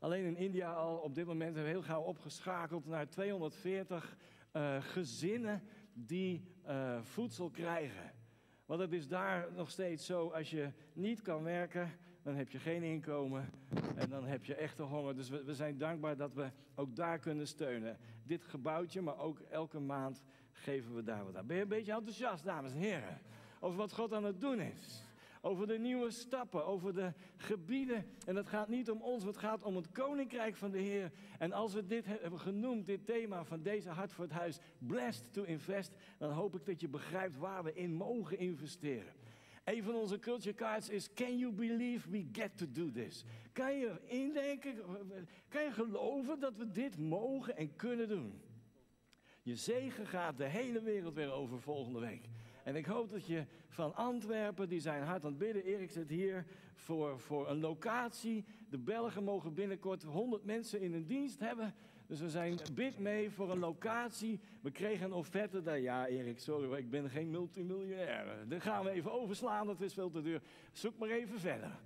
Alleen 0.00 0.24
in 0.24 0.36
India 0.36 0.72
al 0.72 0.96
op 0.96 1.14
dit 1.14 1.26
moment 1.26 1.54
hebben 1.54 1.72
we 1.72 1.78
heel 1.78 1.88
gauw 1.88 2.02
opgeschakeld 2.02 2.86
naar 2.86 3.08
240 3.08 4.16
uh, 4.52 4.76
gezinnen 4.80 5.62
die 5.92 6.54
uh, 6.66 7.02
voedsel 7.02 7.50
krijgen. 7.50 8.12
Want 8.66 8.80
het 8.80 8.92
is 8.92 9.08
daar 9.08 9.48
nog 9.54 9.70
steeds 9.70 10.06
zo, 10.06 10.28
als 10.28 10.50
je 10.50 10.70
niet 10.92 11.22
kan 11.22 11.42
werken, 11.42 11.98
dan 12.26 12.36
heb 12.36 12.50
je 12.50 12.58
geen 12.58 12.82
inkomen 12.82 13.50
en 13.96 14.08
dan 14.08 14.24
heb 14.24 14.44
je 14.44 14.54
echte 14.54 14.82
honger. 14.82 15.16
Dus 15.16 15.28
we, 15.28 15.54
zijn 15.54 15.78
dankbaar 15.78 16.16
dat 16.16 16.34
we 16.34 16.50
ook 16.74 16.96
daar 16.96 17.18
kunnen 17.18 17.46
steunen. 17.46 17.96
Dit 18.24 18.44
gebouwtje, 18.44 19.00
maar 19.00 19.18
ook 19.18 19.40
elke 19.40 19.80
maand 19.80 20.22
geven 20.52 20.94
we 20.94 21.02
daar 21.02 21.24
wat 21.24 21.36
aan. 21.36 21.46
Ben 21.46 21.56
je 21.56 21.62
een 21.62 21.68
beetje 21.68 21.92
enthousiast, 21.92 22.44
dames 22.44 22.72
en 22.72 22.78
heren, 22.78 23.18
over 23.60 23.76
wat 23.76 23.92
God 23.92 24.12
aan 24.12 24.24
het 24.24 24.40
doen 24.40 24.60
is? 24.60 25.04
Over 25.40 25.66
de 25.66 25.78
nieuwe 25.78 26.10
stappen, 26.10 26.66
over 26.66 26.94
de 26.94 27.12
gebieden. 27.36 28.06
En 28.24 28.36
het 28.36 28.48
gaat 28.48 28.68
niet 28.68 28.90
om 28.90 29.02
ons, 29.02 29.24
het 29.24 29.36
gaat 29.36 29.62
om 29.62 29.76
het 29.76 29.92
koninkrijk 29.92 30.56
van 30.56 30.70
de 30.70 30.78
Heer. 30.78 31.10
En 31.38 31.52
als 31.52 31.74
we 31.74 31.86
dit 31.86 32.06
hebben 32.06 32.40
genoemd, 32.40 32.86
dit 32.86 33.06
thema 33.06 33.44
van 33.44 33.62
deze 33.62 33.88
Hart 33.88 34.12
voor 34.12 34.24
het 34.24 34.32
Huis, 34.32 34.58
Blessed 34.78 35.32
to 35.32 35.42
Invest, 35.42 35.94
dan 36.18 36.30
hoop 36.30 36.54
ik 36.54 36.66
dat 36.66 36.80
je 36.80 36.88
begrijpt 36.88 37.36
waar 37.36 37.64
we 37.64 37.74
in 37.74 37.92
mogen 37.92 38.38
investeren. 38.38 39.12
Een 39.66 39.82
van 39.82 39.94
onze 39.94 40.18
culture 40.18 40.54
cards 40.54 40.88
is: 40.88 41.12
Can 41.12 41.38
you 41.38 41.52
believe 41.52 42.10
we 42.10 42.28
get 42.32 42.58
to 42.58 42.66
do 42.70 42.90
this? 42.90 43.24
Kan 43.52 43.78
je 43.78 44.00
indenken, 44.04 44.74
kan 45.48 45.62
je 45.62 45.72
geloven 45.72 46.40
dat 46.40 46.56
we 46.56 46.70
dit 46.70 46.98
mogen 46.98 47.56
en 47.56 47.76
kunnen 47.76 48.08
doen? 48.08 48.40
Je 49.42 49.56
zegen 49.56 50.06
gaat 50.06 50.36
de 50.36 50.44
hele 50.44 50.82
wereld 50.82 51.14
weer 51.14 51.32
over 51.32 51.60
volgende 51.60 52.00
week. 52.00 52.28
En 52.64 52.76
ik 52.76 52.86
hoop 52.86 53.10
dat 53.10 53.26
je 53.26 53.46
van 53.68 53.94
Antwerpen, 53.94 54.68
die 54.68 54.80
zijn 54.80 55.02
hard 55.02 55.24
aan 55.24 55.30
het 55.30 55.38
bidden. 55.38 55.64
Erik 55.64 55.90
zit 55.90 56.08
hier 56.08 56.46
voor, 56.74 57.20
voor 57.20 57.48
een 57.48 57.60
locatie. 57.60 58.44
De 58.68 58.78
Belgen 58.78 59.24
mogen 59.24 59.54
binnenkort 59.54 60.02
100 60.02 60.44
mensen 60.44 60.80
in 60.80 60.92
een 60.92 61.06
dienst 61.06 61.40
hebben. 61.40 61.74
Dus 62.06 62.20
we 62.20 62.30
zijn 62.30 62.58
bid 62.74 62.98
mee 62.98 63.30
voor 63.30 63.50
een 63.50 63.58
locatie. 63.58 64.40
We 64.60 64.70
kregen 64.70 65.06
een 65.06 65.12
offerte 65.12 65.62
daar. 65.62 65.80
Ja, 65.80 66.06
Erik, 66.06 66.38
sorry, 66.38 66.78
ik 66.78 66.90
ben 66.90 67.10
geen 67.10 67.30
multimiljonair. 67.30 68.48
Dat 68.48 68.62
gaan 68.62 68.84
we 68.84 68.90
even 68.90 69.12
overslaan, 69.12 69.66
dat 69.66 69.80
is 69.80 69.94
veel 69.94 70.10
te 70.10 70.22
duur. 70.22 70.42
Zoek 70.72 70.98
maar 70.98 71.08
even 71.08 71.40
verder. 71.40 71.78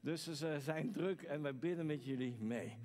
Dus 0.00 0.32
ze 0.32 0.56
zijn 0.60 0.92
druk 0.92 1.22
en 1.22 1.42
wij 1.42 1.56
bidden 1.56 1.86
met 1.86 2.04
jullie 2.04 2.36
mee. 2.40 2.76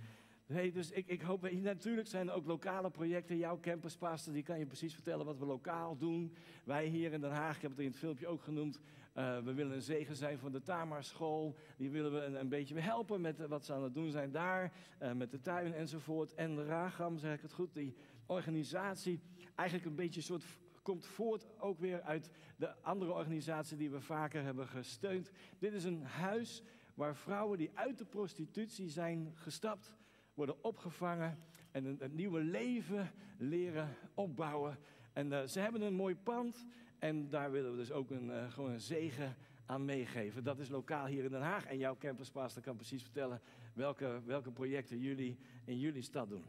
Dus 0.74 0.92
ik, 0.92 1.08
ik 1.08 1.22
hoop, 1.22 1.52
natuurlijk 1.52 2.08
zijn 2.08 2.28
er 2.28 2.34
ook 2.34 2.46
lokale 2.46 2.90
projecten. 2.90 3.38
Jouw 3.38 3.60
campuspastor, 3.60 4.34
die 4.34 4.44
kan 4.44 4.60
je 4.60 4.66
precies 4.66 4.94
vertellen 4.94 5.26
wat 5.26 5.38
we 5.38 5.46
lokaal 5.46 5.98
doen. 5.98 6.36
Wij 6.64 6.86
hier 6.86 7.14
in 7.14 7.22
Den 7.22 7.32
Haag, 7.32 7.56
ik 7.56 7.62
heb 7.62 7.72
het 7.72 7.80
in 7.80 7.86
het 7.88 7.98
filmpje 7.98 8.28
ook 8.28 8.42
genoemd. 8.42 8.80
Uh, 9.18 9.40
we 9.40 9.54
willen 9.54 9.74
een 9.74 9.82
zegen 9.82 10.16
zijn 10.16 10.40
voor 10.40 10.52
de 10.52 10.62
Tamarschool. 10.62 11.56
Die 11.78 11.90
willen 11.90 12.14
we 12.14 12.20
een, 12.20 12.40
een, 12.40 12.50
beetje 12.50 12.80
helpen 12.80 13.22
met 13.22 13.48
wat 13.48 13.66
ze 13.66 13.74
aan 13.74 13.84
het 13.84 13.94
doen 13.94 14.12
zijn 14.12 14.32
daar. 14.32 14.74
Uh, 15.02 15.12
met 15.12 15.32
de 15.32 15.40
tuin 15.40 15.74
enzovoort. 15.74 16.34
En 16.34 16.66
Ragam, 16.66 17.18
zeg 17.18 17.34
ik 17.34 17.42
het 17.42 17.54
goed, 17.54 17.74
die 17.74 17.96
organisatie. 18.26 19.22
Eigenlijk 19.56 19.90
een 19.90 19.96
beetje 19.96 20.22
soort 20.22 20.44
komt 20.82 21.06
voort 21.06 21.46
ook 21.60 21.80
weer 21.80 22.02
uit 22.02 22.30
de 22.56 22.76
andere 22.82 23.12
organisatie 23.12 23.78
die 23.78 23.90
we 23.90 24.02
vaker 24.02 24.44
hebben 24.44 24.68
gesteund. 24.68 25.32
Dit 25.60 25.74
is 25.74 25.84
een 25.84 26.04
huis 26.04 26.64
waar 26.94 27.16
vrouwen 27.16 27.58
die 27.58 27.72
uit 27.74 27.98
de 27.98 28.06
prostitutie 28.06 28.90
zijn 28.90 29.32
gestapt 29.36 29.96
worden 30.34 30.64
opgevangen 30.64 31.40
en 31.72 31.86
een, 31.86 32.04
een 32.04 32.16
nieuwe 32.16 32.40
leven 32.40 33.12
leren 33.38 33.96
opbouwen. 34.14 34.78
En 35.14 35.50
ze 35.50 35.60
hebben 35.60 35.82
een 35.82 35.94
mooi 35.94 36.16
pand 36.16 36.66
en 37.04 37.30
daar 37.30 37.52
willen 37.52 37.72
we 37.72 37.78
dus 37.78 37.92
ook 37.92 38.12
een, 38.12 38.28
uh, 38.28 38.52
gewoon 38.52 38.72
een 38.72 38.82
zegen 38.82 39.36
aan 39.66 39.86
meegeven. 39.86 40.44
Dat 40.44 40.60
is 40.60 40.70
lokaal 40.70 41.06
hier 41.06 41.24
in 41.24 41.30
Den 41.30 41.42
Haag. 41.42 41.66
En 41.66 41.78
jouw 41.78 41.98
campuspastor 41.98 42.64
kan 42.64 42.76
precies 42.76 43.02
vertellen 43.02 43.42
welke, 43.74 44.22
welke 44.26 44.52
projecten 44.52 45.00
jullie 45.00 45.38
in 45.66 45.80
jullie 45.80 46.02
stad 46.02 46.30
doen. 46.30 46.44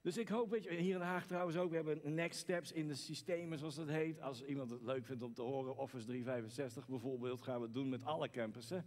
Dus 0.00 0.16
ik 0.16 0.28
hoop, 0.28 0.50
weet 0.50 0.64
je, 0.64 0.70
hier 0.70 0.92
in 0.92 0.98
Den 0.98 1.06
Haag 1.06 1.26
trouwens 1.26 1.56
ook, 1.56 1.70
we 1.70 1.76
hebben 1.76 2.14
next 2.14 2.38
steps 2.38 2.72
in 2.72 2.88
de 2.88 2.94
systemen, 2.94 3.58
zoals 3.58 3.74
dat 3.74 3.88
heet. 3.88 4.20
Als 4.20 4.44
iemand 4.44 4.70
het 4.70 4.82
leuk 4.82 5.06
vindt 5.06 5.22
om 5.22 5.34
te 5.34 5.42
horen, 5.42 5.76
Office 5.76 6.06
365 6.06 6.88
bijvoorbeeld, 6.88 7.42
gaan 7.42 7.60
we 7.60 7.70
doen 7.70 7.88
met 7.88 8.04
alle 8.04 8.30
campussen. 8.30 8.84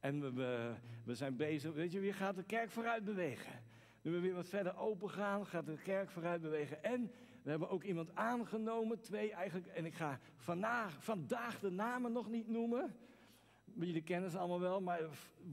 En 0.00 0.20
we, 0.20 0.32
we, 0.32 0.74
we 1.04 1.14
zijn 1.14 1.36
bezig, 1.36 1.72
weet 1.72 1.92
je, 1.92 2.00
wie 2.00 2.12
gaat 2.12 2.36
de 2.36 2.44
kerk 2.44 2.70
vooruit 2.70 3.04
bewegen? 3.04 3.62
Nu 4.02 4.12
we 4.12 4.20
weer 4.20 4.34
wat 4.34 4.48
verder 4.48 4.76
open 4.76 5.10
gaan, 5.10 5.46
gaat 5.46 5.66
de 5.66 5.76
kerk 5.84 6.10
vooruit 6.10 6.40
bewegen. 6.40 6.84
En 6.84 7.10
we 7.46 7.52
hebben 7.52 7.70
ook 7.70 7.82
iemand 7.82 8.14
aangenomen, 8.14 9.00
twee 9.00 9.32
eigenlijk. 9.32 9.66
En 9.66 9.84
ik 9.84 9.94
ga 9.94 10.18
vandaag, 10.36 11.04
vandaag 11.04 11.60
de 11.60 11.70
namen 11.70 12.12
nog 12.12 12.30
niet 12.30 12.48
noemen. 12.48 12.94
Jullie 13.74 14.02
kennen 14.02 14.30
ze 14.30 14.38
allemaal 14.38 14.60
wel, 14.60 14.80
maar 14.80 15.00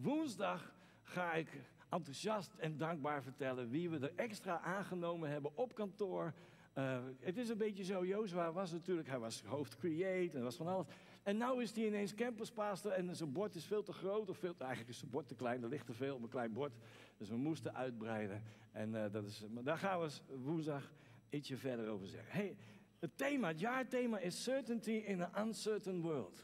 woensdag 0.01 0.73
ga 1.01 1.33
ik 1.33 1.61
enthousiast 1.89 2.51
en 2.57 2.77
dankbaar 2.77 3.23
vertellen 3.23 3.69
wie 3.69 3.89
we 3.89 3.99
er 3.99 4.13
extra 4.15 4.59
aangenomen 4.59 5.29
hebben 5.29 5.57
op 5.57 5.75
kantoor. 5.75 6.33
Uh, 6.77 6.97
het 7.19 7.37
is 7.37 7.49
een 7.49 7.57
beetje 7.57 7.83
zo, 7.83 8.05
Jozua 8.05 8.51
was 8.51 8.71
natuurlijk, 8.71 9.07
hij 9.07 9.19
was 9.19 9.43
hoofd 9.43 9.75
create 9.75 10.37
en 10.37 10.43
was 10.43 10.55
van 10.55 10.67
alles. 10.67 10.87
En 11.23 11.37
nu 11.37 11.61
is 11.61 11.75
hij 11.75 11.85
ineens 11.85 12.15
campuspastor 12.15 12.91
en 12.91 13.15
zijn 13.15 13.31
bord 13.31 13.55
is 13.55 13.65
veel 13.65 13.83
te 13.83 13.93
groot. 13.93 14.29
Of 14.29 14.37
veel, 14.37 14.55
eigenlijk 14.57 14.89
is 14.89 14.97
zijn 14.97 15.11
bord 15.11 15.27
te 15.27 15.35
klein, 15.35 15.63
er 15.63 15.69
ligt 15.69 15.85
te 15.85 15.93
veel 15.93 16.15
op 16.15 16.23
een 16.23 16.29
klein 16.29 16.53
bord. 16.53 16.73
Dus 17.17 17.29
we 17.29 17.35
moesten 17.35 17.75
uitbreiden. 17.75 18.43
En 18.71 18.93
uh, 18.93 19.11
dat 19.11 19.25
is, 19.25 19.45
maar 19.49 19.63
daar 19.63 19.77
gaan 19.77 19.99
we 19.99 20.09
woensdag 20.43 20.91
ietsje 21.33 21.57
verder 21.57 21.87
over 21.87 22.07
zeggen. 22.07 22.31
Hey, 22.31 22.55
het 22.99 23.17
thema, 23.17 23.47
het 23.47 23.59
jaarthema 23.59 24.19
is 24.19 24.43
Certainty 24.43 24.91
in 24.91 25.21
an 25.21 25.47
Uncertain 25.47 26.01
World. 26.01 26.43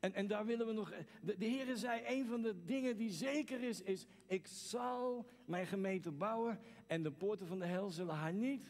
En, 0.00 0.14
en 0.14 0.26
daar 0.26 0.46
willen 0.46 0.66
we 0.66 0.72
nog. 0.72 0.92
De, 1.22 1.36
de 1.36 1.76
zei: 1.76 2.02
een 2.06 2.26
van 2.26 2.42
de 2.42 2.64
dingen 2.64 2.96
die 2.96 3.10
zeker 3.10 3.62
is, 3.62 3.82
is: 3.82 4.06
Ik 4.26 4.46
zal 4.46 5.28
mijn 5.44 5.66
gemeente 5.66 6.10
bouwen 6.10 6.58
en 6.86 7.02
de 7.02 7.12
poorten 7.12 7.46
van 7.46 7.58
de 7.58 7.66
hel 7.66 7.90
zullen 7.90 8.14
haar 8.14 8.32
niet 8.32 8.66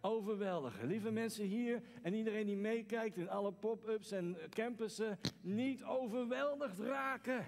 overweldigen. 0.00 0.86
Lieve 0.86 1.10
mensen 1.10 1.44
hier 1.44 1.82
en 2.02 2.14
iedereen 2.14 2.46
die 2.46 2.56
meekijkt 2.56 3.16
in 3.16 3.28
alle 3.28 3.52
pop-ups 3.52 4.10
en 4.10 4.36
campussen, 4.48 5.18
niet 5.40 5.84
overweldigd 5.84 6.78
raken 6.78 7.46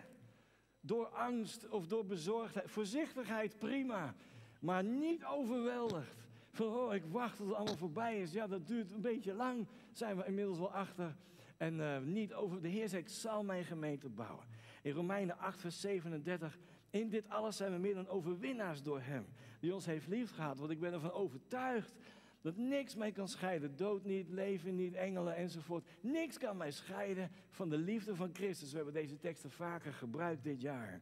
door 0.80 1.06
angst 1.06 1.68
of 1.68 1.86
door 1.86 2.06
bezorgdheid. 2.06 2.70
Voorzichtigheid, 2.70 3.58
prima, 3.58 4.14
maar 4.60 4.84
niet 4.84 5.24
overweldigd. 5.24 6.21
Van, 6.52 6.66
oh, 6.66 6.94
ik 6.94 7.04
wacht 7.04 7.36
tot 7.36 7.46
het 7.46 7.56
allemaal 7.56 7.76
voorbij 7.76 8.20
is. 8.20 8.32
Ja, 8.32 8.46
dat 8.46 8.66
duurt 8.66 8.92
een 8.92 9.00
beetje 9.00 9.34
lang, 9.34 9.66
zijn 9.92 10.16
we 10.16 10.24
inmiddels 10.26 10.58
wel 10.58 10.72
achter. 10.72 11.16
En 11.56 11.78
uh, 11.78 11.98
niet 11.98 12.34
over 12.34 12.62
de 12.62 12.68
Heer 12.68 12.88
zegt, 12.88 13.02
ik 13.02 13.08
zal 13.08 13.44
mijn 13.44 13.64
gemeente 13.64 14.08
bouwen. 14.08 14.46
In 14.82 14.92
Romeinen 14.92 15.38
8, 15.38 15.60
vers 15.60 15.80
37. 15.80 16.58
In 16.90 17.08
dit 17.08 17.28
alles 17.28 17.56
zijn 17.56 17.72
we 17.72 17.78
meer 17.78 17.94
dan 17.94 18.08
overwinnaars 18.08 18.82
door 18.82 19.00
Hem. 19.00 19.26
Die 19.60 19.74
ons 19.74 19.86
heeft 19.86 20.06
lief 20.06 20.30
gehad. 20.30 20.58
Want 20.58 20.70
ik 20.70 20.80
ben 20.80 20.92
ervan 20.92 21.12
overtuigd 21.12 21.94
dat 22.40 22.56
niks 22.56 22.94
mij 22.94 23.12
kan 23.12 23.28
scheiden. 23.28 23.76
Dood 23.76 24.04
niet, 24.04 24.28
leven 24.28 24.76
niet, 24.76 24.94
engelen 24.94 25.36
enzovoort. 25.36 25.88
Niks 26.00 26.38
kan 26.38 26.56
mij 26.56 26.70
scheiden 26.70 27.30
van 27.50 27.68
de 27.68 27.78
liefde 27.78 28.16
van 28.16 28.30
Christus. 28.32 28.70
We 28.70 28.76
hebben 28.76 28.94
deze 28.94 29.18
teksten 29.18 29.50
vaker 29.50 29.92
gebruikt 29.92 30.44
dit 30.44 30.60
jaar. 30.60 31.00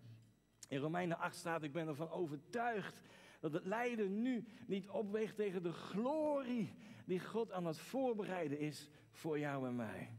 In 0.69 0.79
Romeinen 0.79 1.19
8 1.19 1.37
staat, 1.37 1.63
ik 1.63 1.73
ben 1.73 1.89
ervan 1.89 2.11
overtuigd 2.11 3.03
dat 3.41 3.53
het 3.53 3.67
lijden 3.67 4.23
nu 4.23 4.45
niet 4.67 4.89
opweegt 4.89 5.37
tegen 5.37 5.63
de 5.63 5.73
glorie 5.73 6.75
die 7.05 7.21
God 7.21 7.53
aan 7.53 7.67
het 7.67 7.79
voorbereiden 7.79 8.59
is 8.59 8.89
voor 9.11 9.39
jou 9.39 9.67
en 9.67 9.77
mij. 9.77 10.11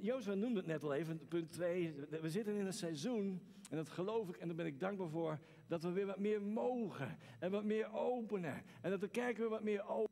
Jozef 0.00 0.34
noemde 0.34 0.58
het 0.58 0.66
net 0.66 0.82
al 0.82 0.94
even, 0.94 1.28
punt 1.28 1.52
2. 1.52 1.94
We 2.20 2.30
zitten 2.30 2.54
in 2.54 2.66
een 2.66 2.72
seizoen, 2.72 3.42
en 3.70 3.76
dat 3.76 3.88
geloof 3.88 4.28
ik 4.28 4.36
en 4.36 4.46
daar 4.46 4.56
ben 4.56 4.66
ik 4.66 4.80
dankbaar 4.80 5.08
voor, 5.08 5.38
dat 5.66 5.82
we 5.82 5.90
weer 5.90 6.06
wat 6.06 6.18
meer 6.18 6.42
mogen 6.42 7.18
en 7.38 7.50
wat 7.50 7.64
meer 7.64 7.92
openen. 7.92 8.62
En 8.80 8.90
dat 8.90 9.00
de 9.00 9.08
kerk 9.08 9.36
weer 9.36 9.48
wat 9.48 9.62
meer 9.62 9.88
open. 9.88 10.10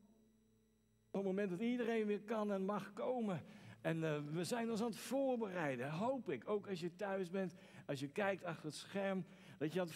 Op 1.11 1.19
het 1.19 1.23
moment 1.23 1.49
dat 1.49 1.59
iedereen 1.59 2.05
weer 2.05 2.21
kan 2.21 2.51
en 2.51 2.65
mag 2.65 2.93
komen. 2.93 3.43
En 3.81 3.97
uh, 3.97 4.19
we 4.31 4.43
zijn 4.43 4.69
ons 4.69 4.81
aan 4.81 4.87
het 4.87 4.97
voorbereiden, 4.97 5.89
hoop 5.89 6.29
ik. 6.29 6.49
Ook 6.49 6.67
als 6.67 6.79
je 6.79 6.95
thuis 6.95 7.29
bent, 7.29 7.53
als 7.85 7.99
je 7.99 8.07
kijkt 8.07 8.43
achter 8.43 8.65
het 8.65 8.75
scherm, 8.75 9.25
dat 9.57 9.73
je 9.73 9.79
aan 9.79 9.87
het 9.87 9.95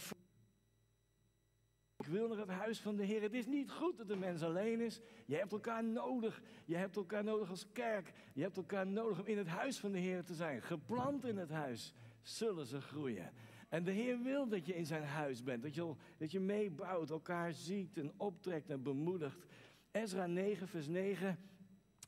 ik 1.98 2.06
wil 2.06 2.28
naar 2.28 2.38
het 2.38 2.50
huis 2.50 2.80
van 2.80 2.96
de 2.96 3.04
Heer. 3.04 3.22
Het 3.22 3.34
is 3.34 3.46
niet 3.46 3.72
goed 3.72 3.98
dat 3.98 4.08
de 4.08 4.16
mens 4.16 4.44
alleen 4.44 4.82
is. 4.82 5.02
Je 5.26 5.36
hebt 5.36 5.52
elkaar 5.52 5.84
nodig. 5.84 6.42
Je 6.66 6.76
hebt 6.76 6.96
elkaar 6.96 7.24
nodig 7.24 7.50
als 7.50 7.72
kerk. 7.72 8.14
Je 8.34 8.42
hebt 8.42 8.58
elkaar 8.58 8.88
nodig 8.88 9.20
om 9.20 9.26
in 9.26 9.38
het 9.38 9.48
huis 9.48 9.80
van 9.80 9.92
de 9.92 10.00
Heer 10.00 10.24
te 10.24 10.34
zijn. 10.34 10.62
Geplant 10.62 11.26
in 11.26 11.38
het 11.38 11.50
huis 11.50 11.94
zullen 12.22 12.66
ze 12.66 12.82
groeien. 12.82 13.32
En 13.70 13.84
de 13.84 13.92
Heer 13.92 14.22
wil 14.22 14.48
dat 14.48 14.66
je 14.66 14.76
in 14.76 14.86
zijn 14.86 15.04
huis 15.04 15.44
bent. 15.44 15.64
Dat 15.64 15.76
je, 15.76 15.96
dat 16.18 16.32
je 16.32 16.40
meebouwt, 16.40 17.10
elkaar 17.10 17.54
ziet 17.54 17.98
en 17.98 18.14
optrekt 18.18 18.70
en 18.70 18.84
bemoedigt. 18.84 19.46
Ezra 19.92 20.26
9, 20.26 20.68
vers 20.68 20.88
9. 20.88 21.40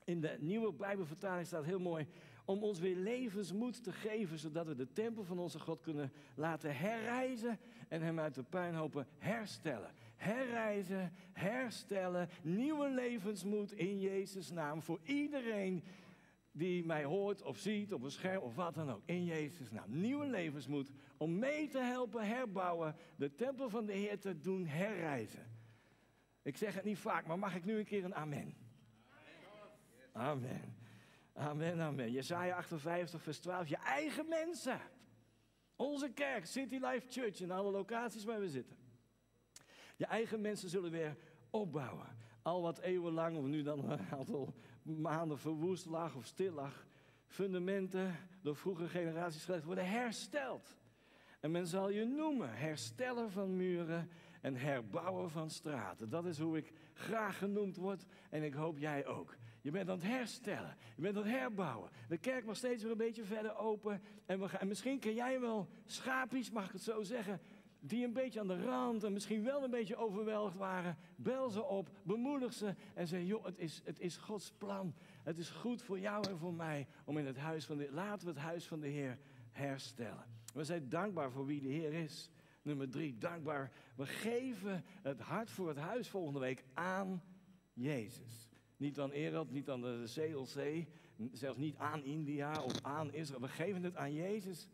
In 0.04 0.22
de 0.22 0.38
nieuwe 0.40 0.74
Bijbelvertaling 0.74 1.48
staat 1.48 1.66
heel 1.66 1.80
mooi 1.80 2.08
om 2.48 2.64
ons 2.64 2.80
weer 2.80 2.96
levensmoed 2.96 3.84
te 3.84 3.92
geven, 3.92 4.40
zodat 4.40 4.68
we 4.68 4.76
de 4.76 4.92
tempel 4.94 5.24
van 5.24 5.40
onze 5.40 5.60
God 5.60 5.82
kunnen 5.82 6.12
laten 6.36 6.78
herreizen 6.78 7.60
en 7.88 8.02
hem 8.02 8.20
uit 8.20 8.36
de 8.36 8.44
puinhopen 8.44 9.08
herstellen. 9.18 9.92
Herreizen, 10.16 11.14
herstellen, 11.34 12.30
nieuwe 12.42 12.90
levensmoed 12.90 13.72
in 13.72 14.00
Jezus' 14.00 14.52
naam 14.52 14.82
voor 14.82 15.00
iedereen 15.04 15.84
die 16.52 16.86
mij 16.86 17.04
hoort 17.04 17.42
of 17.42 17.58
ziet 17.58 17.94
op 17.94 18.04
een 18.04 18.12
scherm 18.12 18.42
of 18.42 18.56
wat 18.56 18.76
dan 18.76 18.92
ook. 18.92 19.02
In 19.06 19.26
Jezus' 19.26 19.72
naam. 19.72 20.00
Nieuwe 20.00 20.26
levensmoed 20.26 20.92
om 21.18 21.40
mee 21.40 21.68
te 21.68 21.80
helpen 21.80 22.28
herbouwen, 22.28 22.96
de 23.16 23.36
tempel 23.36 23.70
van 23.70 23.86
de 23.86 23.94
Heer 23.94 24.20
te 24.20 24.40
doen 24.40 24.66
herreizen. 24.66 25.48
Ik 26.42 26.58
zeg 26.58 26.74
het 26.74 26.84
niet 26.84 27.00
vaak, 27.00 27.26
maar 27.26 27.40
mag 27.40 27.56
ik 27.56 27.66
nu 27.66 27.78
een 27.78 27.86
keer 27.86 28.04
een 28.04 28.16
amen? 28.16 28.54
Amen. 30.12 30.77
Amen, 31.38 31.82
amen. 31.82 32.12
Jesaja 32.12 32.56
58, 32.56 33.22
vers 33.22 33.40
12. 33.40 33.68
Je 33.68 33.78
eigen 33.78 34.28
mensen. 34.28 34.80
Onze 35.76 36.10
kerk, 36.10 36.46
City 36.46 36.76
Life 36.76 37.08
Church, 37.10 37.40
in 37.40 37.52
alle 37.52 37.72
locaties 37.72 38.24
waar 38.24 38.40
we 38.40 38.50
zitten. 38.50 38.78
Je 39.96 40.06
eigen 40.06 40.42
mensen 40.42 40.70
zullen 40.70 40.92
weer 40.92 41.18
opbouwen. 41.50 42.08
Al 42.42 42.62
wat 42.62 42.80
eeuwenlang, 42.80 43.38
of 43.38 43.46
nu 43.46 43.62
dan 43.62 43.92
een 43.92 44.00
aantal 44.12 44.54
maanden 44.82 45.40
verwoest 45.40 45.86
lag 45.86 46.16
of 46.16 46.26
stil 46.26 46.54
lag. 46.54 46.86
Fundamenten 47.26 48.16
door 48.42 48.56
vroege 48.56 48.88
generaties 48.88 49.46
gelegd 49.46 49.64
worden 49.64 49.90
hersteld. 49.90 50.76
En 51.40 51.52
men 51.52 51.68
zal 51.68 51.90
je 51.90 52.06
noemen 52.06 52.58
hersteller 52.58 53.30
van 53.30 53.56
muren 53.56 54.10
en 54.42 54.56
herbouwer 54.56 55.30
van 55.30 55.50
straten. 55.50 56.10
Dat 56.10 56.26
is 56.26 56.40
hoe 56.40 56.58
ik 56.58 56.74
graag 56.94 57.38
genoemd 57.38 57.76
word 57.76 58.06
en 58.30 58.44
ik 58.44 58.54
hoop 58.54 58.78
jij 58.78 59.06
ook. 59.06 59.36
Je 59.62 59.72
bent 59.72 59.90
aan 59.90 59.96
het 59.96 60.08
herstellen. 60.08 60.78
Je 60.96 61.02
bent 61.02 61.18
aan 61.18 61.24
het 61.24 61.32
herbouwen. 61.32 61.90
De 62.08 62.18
kerk 62.18 62.46
mag 62.46 62.56
steeds 62.56 62.84
weer 62.84 62.92
een 62.92 62.98
beetje 62.98 63.26
verder 63.26 63.58
open. 63.58 64.02
En, 64.26 64.40
we 64.40 64.50
gaan, 64.50 64.60
en 64.60 64.68
misschien 64.68 65.00
ken 65.00 65.14
jij 65.14 65.40
wel 65.40 65.68
schapies, 65.86 66.52
mag 66.52 66.66
ik 66.66 66.72
het 66.72 66.82
zo 66.82 67.04
zeggen, 67.04 67.42
die 67.80 68.06
een 68.06 68.14
beetje 68.14 68.40
aan 68.40 68.48
de 68.48 68.64
rand 68.64 69.04
en 69.04 69.14
misschien 69.14 69.44
wel 69.44 69.64
een 69.64 69.70
beetje 69.70 69.96
overweldigd 69.96 70.56
waren. 70.56 70.98
Bel 71.16 71.50
ze 71.50 71.64
op, 71.64 71.90
bemoedig 72.04 72.54
ze 72.54 72.76
en 72.94 73.08
zeg, 73.08 73.22
joh, 73.24 73.46
het 73.46 73.58
is, 73.58 73.82
het 73.84 74.00
is 74.00 74.18
Gods 74.18 74.52
plan. 74.58 74.96
Het 75.24 75.38
is 75.38 75.50
goed 75.50 75.82
voor 75.82 76.00
jou 76.00 76.30
en 76.30 76.38
voor 76.38 76.54
mij 76.54 76.88
om 77.06 77.18
in 77.18 77.26
het 77.26 77.38
huis 77.38 77.66
van 77.66 77.78
de, 77.78 77.92
laten 77.92 78.28
we 78.28 78.34
het 78.34 78.44
huis 78.44 78.68
van 78.68 78.80
de 78.80 78.88
Heer 78.88 79.18
herstellen. 79.52 80.26
We 80.54 80.64
zijn 80.64 80.90
dankbaar 80.90 81.32
voor 81.32 81.46
wie 81.46 81.62
de 81.62 81.68
Heer 81.68 81.94
is. 81.94 82.30
Nummer 82.62 82.90
drie, 82.90 83.18
dankbaar. 83.18 83.72
We 83.96 84.06
geven 84.06 84.84
het 85.02 85.20
hart 85.20 85.50
voor 85.50 85.68
het 85.68 85.78
huis 85.78 86.10
volgende 86.10 86.40
week 86.40 86.64
aan 86.74 87.24
Jezus. 87.74 88.47
Niet 88.78 89.00
aan 89.00 89.12
Erod, 89.12 89.52
niet 89.52 89.70
aan 89.70 89.82
de 89.82 90.04
CLC, 90.14 90.88
zelfs 91.32 91.58
niet 91.58 91.76
aan 91.76 92.04
India 92.04 92.62
of 92.62 92.84
aan 92.84 93.14
Israël. 93.14 93.42
We 93.42 93.48
geven 93.48 93.84
het 93.84 93.96
aan 93.96 94.14
Jezus 94.14 94.68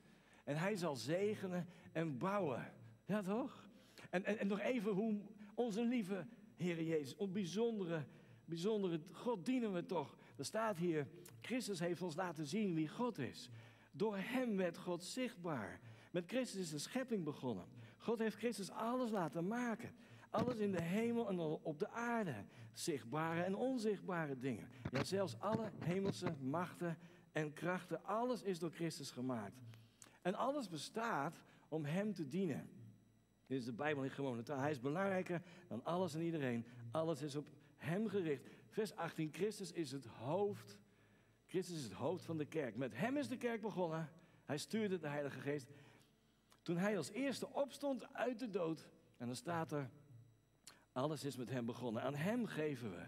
en 0.43 0.55
Hij 0.55 0.75
zal 0.75 0.95
zegenen 0.95 1.67
en 1.91 2.17
bouwen. 2.17 2.73
Ja, 3.05 3.21
toch? 3.21 3.67
En, 4.09 4.25
en, 4.25 4.39
en 4.39 4.47
nog 4.47 4.59
even 4.59 4.91
hoe 4.91 5.19
onze 5.53 5.85
lieve 5.85 6.25
Heer 6.55 6.83
Jezus, 6.83 7.15
ons 7.15 7.31
bijzondere, 7.31 8.05
bijzondere 8.45 8.99
God 9.11 9.45
dienen 9.45 9.73
we 9.73 9.85
toch. 9.85 10.17
Er 10.35 10.45
staat 10.45 10.77
hier, 10.77 11.07
Christus 11.41 11.79
heeft 11.79 12.01
ons 12.01 12.15
laten 12.15 12.47
zien 12.47 12.73
wie 12.73 12.87
God 12.87 13.17
is. 13.17 13.49
Door 13.91 14.17
Hem 14.17 14.57
werd 14.57 14.77
God 14.77 15.03
zichtbaar. 15.03 15.79
Met 16.11 16.23
Christus 16.27 16.61
is 16.61 16.69
de 16.69 16.77
schepping 16.77 17.23
begonnen. 17.23 17.65
God 17.97 18.19
heeft 18.19 18.37
Christus 18.37 18.71
alles 18.71 19.11
laten 19.11 19.47
maken. 19.47 19.91
Alles 20.33 20.57
in 20.57 20.71
de 20.71 20.81
hemel 20.81 21.29
en 21.29 21.39
op 21.39 21.79
de 21.79 21.89
aarde. 21.89 22.35
Zichtbare 22.71 23.43
en 23.43 23.55
onzichtbare 23.55 24.39
dingen. 24.39 24.67
Ja, 24.91 25.03
zelfs 25.03 25.39
alle 25.39 25.71
hemelse 25.79 26.35
machten 26.39 26.97
en 27.31 27.53
krachten. 27.53 28.03
Alles 28.03 28.41
is 28.41 28.59
door 28.59 28.71
Christus 28.71 29.11
gemaakt. 29.11 29.61
En 30.21 30.35
alles 30.35 30.69
bestaat 30.69 31.41
om 31.67 31.85
Hem 31.85 32.13
te 32.13 32.27
dienen. 32.27 32.69
Dit 33.45 33.59
is 33.59 33.65
de 33.65 33.73
Bijbel 33.73 34.03
in 34.03 34.09
gewone 34.09 34.43
taal. 34.43 34.59
Hij 34.59 34.71
is 34.71 34.79
belangrijker 34.79 35.41
dan 35.67 35.83
alles 35.83 36.13
en 36.13 36.21
iedereen. 36.21 36.65
Alles 36.91 37.21
is 37.21 37.35
op 37.35 37.47
Hem 37.77 38.07
gericht. 38.07 38.47
Vers 38.69 38.95
18. 38.95 39.29
Christus 39.33 39.71
is 39.71 39.91
het 39.91 40.05
hoofd. 40.05 40.77
Christus 41.45 41.75
is 41.75 41.83
het 41.83 41.93
hoofd 41.93 42.25
van 42.25 42.37
de 42.37 42.45
kerk. 42.45 42.75
Met 42.75 42.97
Hem 42.97 43.17
is 43.17 43.27
de 43.27 43.37
kerk 43.37 43.61
begonnen. 43.61 44.09
Hij 44.45 44.57
stuurde 44.57 44.99
de 44.99 45.07
Heilige 45.07 45.39
Geest. 45.39 45.69
Toen 46.61 46.77
Hij 46.77 46.97
als 46.97 47.11
eerste 47.11 47.49
opstond 47.49 48.13
uit 48.13 48.39
de 48.39 48.49
dood 48.49 48.89
En 49.17 49.25
dan 49.25 49.35
staat 49.35 49.71
er, 49.71 49.89
alles 50.93 51.23
is 51.23 51.35
met 51.35 51.49
hem 51.49 51.65
begonnen. 51.65 52.01
Aan 52.01 52.15
hem 52.15 52.45
geven 52.45 52.91
we. 52.91 53.05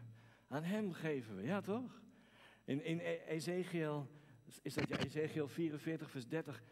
Aan 0.48 0.63
hem 0.63 0.94
geven 0.94 1.36
we. 1.36 1.44
Ja, 1.44 1.62
toch? 1.62 2.01
In, 2.63 2.84
in 2.84 3.00
e- 3.00 3.22
Ezekiel, 3.27 4.08
is 4.62 4.74
dat 4.74 4.88
ja, 4.88 4.98
Ezekiel 4.98 5.48
44, 5.48 6.10
vers 6.10 6.27
30. 6.27 6.63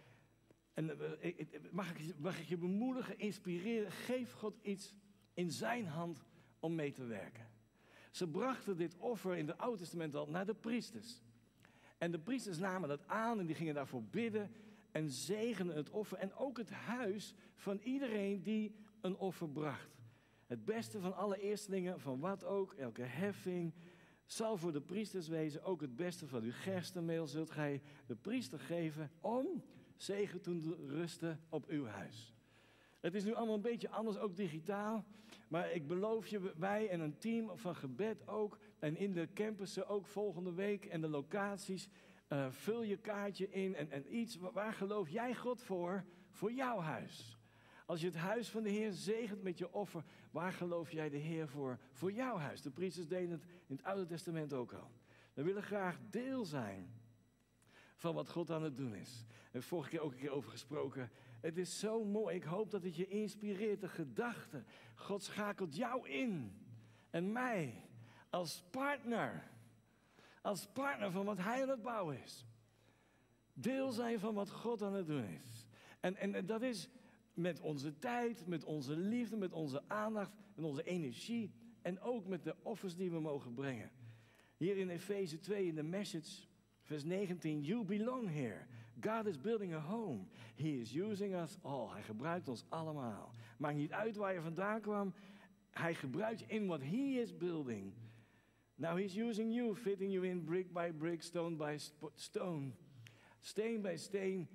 En 0.74 0.90
eh, 1.22 1.32
mag 1.72 1.96
ik, 1.96 2.20
mag 2.20 2.40
ik 2.40 2.48
je 2.48 2.58
bemoedigen, 2.58 3.20
inspireren? 3.20 3.92
Geef 3.92 4.32
God 4.32 4.58
iets 4.62 4.94
in 5.34 5.52
zijn 5.52 5.86
hand 5.88 6.24
om 6.60 6.76
mee 6.76 6.92
te 6.92 7.06
werken. 7.06 7.48
Ze 8.12 8.28
brachten 8.28 8.78
dit 8.78 8.96
offer 8.98 9.36
in 9.36 9.48
het 9.48 9.58
Oude 9.58 9.78
Testament 9.78 10.16
al 10.16 10.28
naar 10.28 10.46
de 10.46 10.54
priesters. 10.54 11.22
En 11.98 12.12
de 12.12 12.20
priesters 12.20 12.58
namen 12.58 12.90
dat 12.90 13.08
aan 13.08 13.40
en 13.40 13.46
die 13.46 13.56
gingen 13.56 13.74
daarvoor 13.74 14.04
bidden 14.04 14.52
en 14.92 15.10
zegenen 15.10 15.76
het 15.76 15.90
offer. 15.90 16.18
En 16.18 16.34
ook 16.34 16.58
het 16.58 16.70
huis 16.70 17.34
van 17.56 17.80
iedereen 17.84 18.42
die 18.42 18.76
een 19.02 19.18
offer 19.18 19.50
bracht. 19.50 20.03
Het 20.54 20.66
beste 20.66 21.00
van 21.00 21.16
alle 21.16 21.40
eerstelingen, 21.42 22.00
van 22.00 22.20
wat 22.20 22.44
ook, 22.44 22.74
elke 22.74 23.02
heffing, 23.02 23.74
zal 24.26 24.58
voor 24.58 24.72
de 24.72 24.82
priesters 24.82 25.28
wezen. 25.28 25.64
Ook 25.64 25.82
het 25.82 25.96
beste 25.96 26.28
van 26.28 26.44
uw 26.44 26.52
gerstenmeel 26.52 27.28
zult 27.28 27.52
gij 27.52 27.82
de 28.06 28.16
priester 28.16 28.60
geven 28.60 29.12
om 29.22 29.64
zegen 29.96 30.42
te 30.42 30.76
rusten 30.88 31.40
op 31.50 31.68
uw 31.68 31.86
huis. 31.86 32.34
Het 33.00 33.14
is 33.14 33.24
nu 33.24 33.34
allemaal 33.34 33.56
een 33.56 33.62
beetje 33.62 33.90
anders, 33.90 34.18
ook 34.18 34.36
digitaal. 34.36 35.06
Maar 35.48 35.72
ik 35.72 35.88
beloof 35.88 36.28
je, 36.28 36.54
wij 36.58 36.90
en 36.90 37.00
een 37.00 37.18
team 37.18 37.58
van 37.58 37.76
gebed 37.76 38.28
ook. 38.28 38.58
En 38.80 38.98
in 38.98 39.14
de 39.14 39.28
campussen 39.34 39.88
ook 39.88 40.08
volgende 40.08 40.54
week 40.54 40.86
en 40.86 41.02
de 41.02 41.10
locaties. 41.10 41.90
Uh, 42.30 42.50
vul 42.50 42.84
je 42.84 42.98
kaartje 42.98 43.50
in 43.50 43.76
en, 43.76 43.92
en 43.92 44.16
iets. 44.16 44.36
Waar 44.36 44.74
geloof 44.74 45.10
jij 45.10 45.36
God 45.36 45.62
voor? 45.62 46.04
Voor 46.30 46.52
jouw 46.52 46.80
huis. 46.80 47.38
Als 47.86 48.02
je 48.02 48.08
het 48.08 48.16
huis 48.16 48.50
van 48.50 48.64
de 48.64 48.70
Heer 48.70 48.92
zegent 48.92 49.44
met 49.44 49.58
je 49.58 49.74
offer, 49.74 50.04
waar 50.32 50.54
geloof 50.54 50.92
jij 50.92 51.10
de 51.10 51.18
Heer 51.18 51.48
voor? 51.48 51.80
Voor 51.92 52.12
jouw 52.12 52.38
huis. 52.38 52.62
De 52.62 52.72
priesters 52.72 53.08
deden 53.08 53.32
het 53.32 53.44
in 53.44 53.76
het 53.76 53.86
Oude 53.86 54.06
Testament 54.06 54.54
ook 54.54 54.74
al. 54.74 54.92
We 55.34 55.44
willen 55.44 55.64
graag 55.64 56.00
deel 56.10 56.46
zijn 56.46 57.02
van 57.96 58.16
wat 58.16 58.30
God 58.30 58.52
aan 58.52 58.64
het 58.64 58.78
doen 58.78 58.96
is. 58.96 59.26
En 59.52 59.64
vorige 59.64 59.90
keer 59.90 60.02
ook 60.02 60.12
een 60.12 60.18
keer 60.18 60.32
over 60.32 60.52
gesproken. 60.52 61.12
Het 61.42 61.58
is 61.58 61.80
zo 61.80 62.04
mooi. 62.04 62.36
Ik 62.36 62.44
hoop 62.44 62.72
dat 62.72 62.84
het 62.84 62.96
je 62.96 63.08
inspireert, 63.08 63.82
de 63.82 63.88
gedachte. 63.88 64.64
God 64.96 65.24
schakelt 65.24 65.76
jou 65.76 66.10
in 66.10 66.62
en 67.10 67.32
mij 67.32 67.84
als 68.30 68.64
partner. 68.72 69.52
Als 70.42 70.68
partner 70.68 71.12
van 71.12 71.26
wat 71.26 71.38
Hij 71.38 71.62
aan 71.62 71.70
het 71.70 71.82
bouwen 71.82 72.24
is. 72.24 72.46
Deel 73.54 73.92
zijn 73.92 74.20
van 74.20 74.34
wat 74.34 74.52
God 74.52 74.82
aan 74.82 74.94
het 74.94 75.08
doen 75.08 75.26
is. 75.26 75.66
En, 76.00 76.16
en 76.16 76.46
dat 76.46 76.62
is 76.62 76.90
met 77.34 77.60
onze 77.60 78.00
tijd, 78.00 78.48
met 78.48 78.64
onze 78.64 78.98
liefde, 78.98 79.38
met 79.38 79.54
onze 79.54 79.84
aandacht, 79.88 80.32
met 80.56 80.66
onze 80.66 80.84
energie. 80.84 81.52
En 81.82 82.00
ook 82.00 82.28
met 82.28 82.44
de 82.44 82.56
offers 82.64 82.96
die 82.96 83.12
we 83.12 83.20
mogen 83.20 83.54
brengen. 83.54 83.92
Hier 84.58 84.78
in 84.78 84.90
Efeze 84.90 85.40
2 85.40 85.68
in 85.68 85.76
de 85.76 85.84
message, 85.84 86.46
vers 86.82 87.04
19. 87.04 87.64
You 87.64 87.84
belong 87.84 88.30
here. 88.30 88.66
God 89.00 89.26
is 89.26 89.42
building 89.42 89.74
a 89.74 89.80
home. 89.80 90.26
He 90.56 90.68
is 90.68 90.94
using 90.94 91.36
us 91.36 91.58
all. 91.62 91.90
Hij 91.92 92.04
gebruikt 92.04 92.48
ons 92.48 92.66
allemaal. 92.70 93.32
Maakt 93.58 93.76
niet 93.76 93.92
uit 93.92 94.16
waar 94.16 94.34
je 94.34 94.42
vandaan 94.42 94.82
kwam. 94.82 95.14
Hij 95.70 95.94
gebruikt 95.94 96.40
je 96.40 96.46
in 96.48 96.66
what 96.66 96.82
he 96.82 97.20
is 97.22 97.38
building. 97.38 97.94
Now 98.76 98.98
he's 98.98 99.16
using 99.16 99.54
you, 99.54 99.76
fitting 99.76 100.12
you 100.12 100.28
in 100.28 100.44
brick 100.44 100.74
by 100.74 100.92
brick, 100.92 101.22
stone 101.22 101.56
by 101.56 101.78
stone. 102.16 102.72
Steen 103.40 103.82
bij 103.82 103.98
steen, 103.98 104.48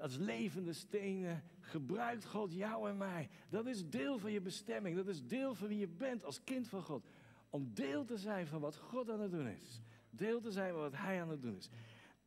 als 0.00 0.16
levende 0.16 0.72
stenen, 0.72 1.42
gebruikt 1.60 2.24
God 2.24 2.54
jou 2.54 2.88
en 2.88 2.96
mij. 2.96 3.28
Dat 3.48 3.66
is 3.66 3.88
deel 3.88 4.18
van 4.18 4.32
je 4.32 4.40
bestemming. 4.40 4.96
Dat 4.96 5.08
is 5.08 5.26
deel 5.26 5.54
van 5.54 5.68
wie 5.68 5.78
je 5.78 5.88
bent 5.88 6.24
als 6.24 6.44
kind 6.44 6.68
van 6.68 6.82
God. 6.82 7.06
Om 7.50 7.70
deel 7.74 8.04
te 8.04 8.16
zijn 8.16 8.46
van 8.46 8.60
wat 8.60 8.76
God 8.76 9.10
aan 9.10 9.20
het 9.20 9.30
doen 9.30 9.48
is. 9.48 9.80
Deel 10.10 10.40
te 10.40 10.50
zijn 10.50 10.72
van 10.72 10.80
wat 10.80 10.96
Hij 10.96 11.22
aan 11.22 11.30
het 11.30 11.42
doen 11.42 11.56
is. 11.56 11.70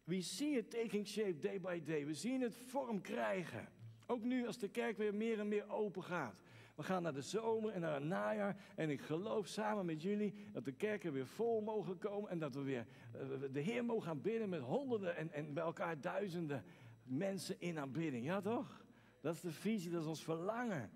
We 0.04 0.22
see 0.22 0.58
it 0.58 0.70
taking 0.70 1.08
shape 1.08 1.40
day 1.40 1.60
by 1.60 1.84
day. 1.84 2.06
We 2.06 2.14
zien 2.14 2.42
het 2.42 2.58
vorm 2.66 3.02
krijgen. 3.02 3.70
Ook 4.06 4.24
nu 4.24 4.48
als 4.48 4.58
de 4.58 4.70
kerk 4.70 4.98
weer 4.98 5.16
meer 5.16 5.40
en 5.40 5.48
meer 5.48 5.70
open 5.70 6.04
gaat. 6.04 6.42
We 6.76 6.84
gaan 6.84 7.04
naar 7.04 7.14
de 7.14 7.22
zomer 7.22 7.72
en 7.72 7.82
naar 7.82 7.94
het 7.94 8.04
najaar. 8.04 8.58
En 8.76 8.90
ik 8.90 9.02
geloof 9.02 9.48
samen 9.48 9.86
met 9.86 10.02
jullie 10.02 10.34
dat 10.52 10.66
de 10.66 10.72
kerken 10.72 11.14
weer 11.14 11.28
vol 11.28 11.62
mogen 11.62 11.98
komen. 11.98 12.30
En 12.30 12.40
dat 12.40 12.56
we 12.56 12.62
weer 12.62 12.86
eh, 13.12 13.20
de 13.52 13.60
Heer 13.60 13.86
mogen 13.86 14.04
gaan 14.04 14.22
bidden 14.22 14.50
met 14.50 14.62
honderden 14.62 15.16
en, 15.16 15.32
en 15.32 15.54
bij 15.54 15.64
elkaar 15.64 16.02
duizenden 16.02 16.64
mensen 17.06 17.60
in 17.60 17.80
aanbidding. 17.80 18.26
Ja 18.26 18.42
toch? 18.42 18.86
Dat 19.22 19.36
is 19.36 19.42
de 19.42 19.52
visie, 19.52 19.92
dat 19.92 20.02
is 20.02 20.08
ons 20.08 20.24
verlangen. 20.24 20.92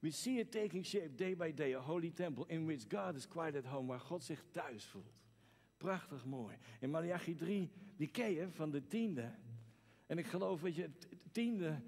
We 0.00 0.10
see 0.10 0.38
it 0.38 0.50
taking 0.50 0.84
shape 0.84 1.14
day 1.14 1.36
by 1.36 1.54
day. 1.54 1.74
A 1.74 1.80
holy 1.80 2.10
temple 2.10 2.44
in 2.48 2.66
which 2.66 2.84
God 2.88 3.16
is 3.16 3.28
quite 3.28 3.58
at 3.58 3.64
home. 3.64 3.86
Waar 3.86 4.00
God 4.00 4.24
zich 4.24 4.44
thuis 4.50 4.84
voelt. 4.84 5.22
Prachtig 5.76 6.24
mooi. 6.24 6.56
In 6.80 6.90
Malachi 6.90 7.34
3, 7.34 7.70
die 7.96 8.10
je 8.24 8.48
van 8.50 8.70
de 8.70 8.86
tiende. 8.86 9.34
En 10.06 10.18
ik 10.18 10.26
geloof, 10.26 10.60
dat 10.60 10.74
je, 10.74 10.82
het 10.82 11.08
tiende 11.32 11.80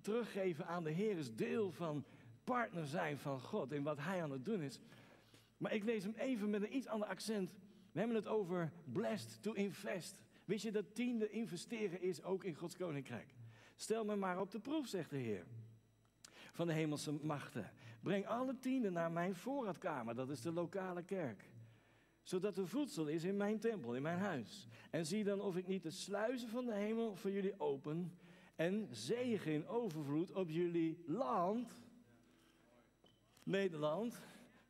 teruggeven 0.00 0.66
aan 0.66 0.84
de 0.84 0.90
Heer 0.90 1.16
is 1.18 1.34
deel 1.34 1.70
van 1.70 2.04
partner 2.44 2.86
zijn 2.86 3.18
van 3.18 3.40
God 3.40 3.72
in 3.72 3.82
wat 3.82 3.98
Hij 3.98 4.22
aan 4.22 4.30
het 4.30 4.44
doen 4.44 4.62
is. 4.62 4.80
Maar 5.56 5.72
ik 5.72 5.84
lees 5.84 6.02
hem 6.02 6.14
even 6.14 6.50
met 6.50 6.62
een 6.62 6.76
iets 6.76 6.86
ander 6.86 7.08
accent. 7.08 7.50
We 7.92 7.98
hebben 7.98 8.16
het 8.16 8.26
over 8.26 8.72
blessed 8.84 9.42
to 9.42 9.52
invest. 9.52 10.22
Wist 10.50 10.64
je 10.64 10.72
dat 10.72 10.94
tiende 10.94 11.30
investeren 11.30 12.02
is 12.02 12.22
ook 12.22 12.44
in 12.44 12.54
Gods 12.54 12.76
koninkrijk? 12.76 13.34
Stel 13.74 14.04
me 14.04 14.16
maar 14.16 14.40
op 14.40 14.50
de 14.50 14.60
proef, 14.60 14.86
zegt 14.86 15.10
de 15.10 15.16
Heer. 15.16 15.46
Van 16.52 16.66
de 16.66 16.72
hemelse 16.72 17.12
machten. 17.12 17.72
Breng 18.02 18.26
alle 18.26 18.58
tienden 18.58 18.92
naar 18.92 19.12
mijn 19.12 19.34
voorraadkamer, 19.34 20.14
dat 20.14 20.30
is 20.30 20.40
de 20.40 20.52
lokale 20.52 21.02
kerk 21.02 21.48
zodat 22.22 22.56
er 22.56 22.68
voedsel 22.68 23.06
is 23.06 23.24
in 23.24 23.36
mijn 23.36 23.58
tempel, 23.58 23.94
in 23.94 24.02
mijn 24.02 24.18
huis. 24.18 24.68
En 24.90 25.06
zie 25.06 25.24
dan 25.24 25.40
of 25.40 25.56
ik 25.56 25.66
niet 25.66 25.82
de 25.82 25.90
sluizen 25.90 26.48
van 26.48 26.66
de 26.66 26.74
hemel 26.74 27.16
voor 27.16 27.30
jullie 27.30 27.60
open 27.60 28.18
en 28.56 28.88
zegen 28.90 29.52
in 29.52 29.66
overvloed 29.66 30.32
op 30.32 30.50
jullie 30.50 31.02
land. 31.06 31.80
Nederland, 33.42 34.20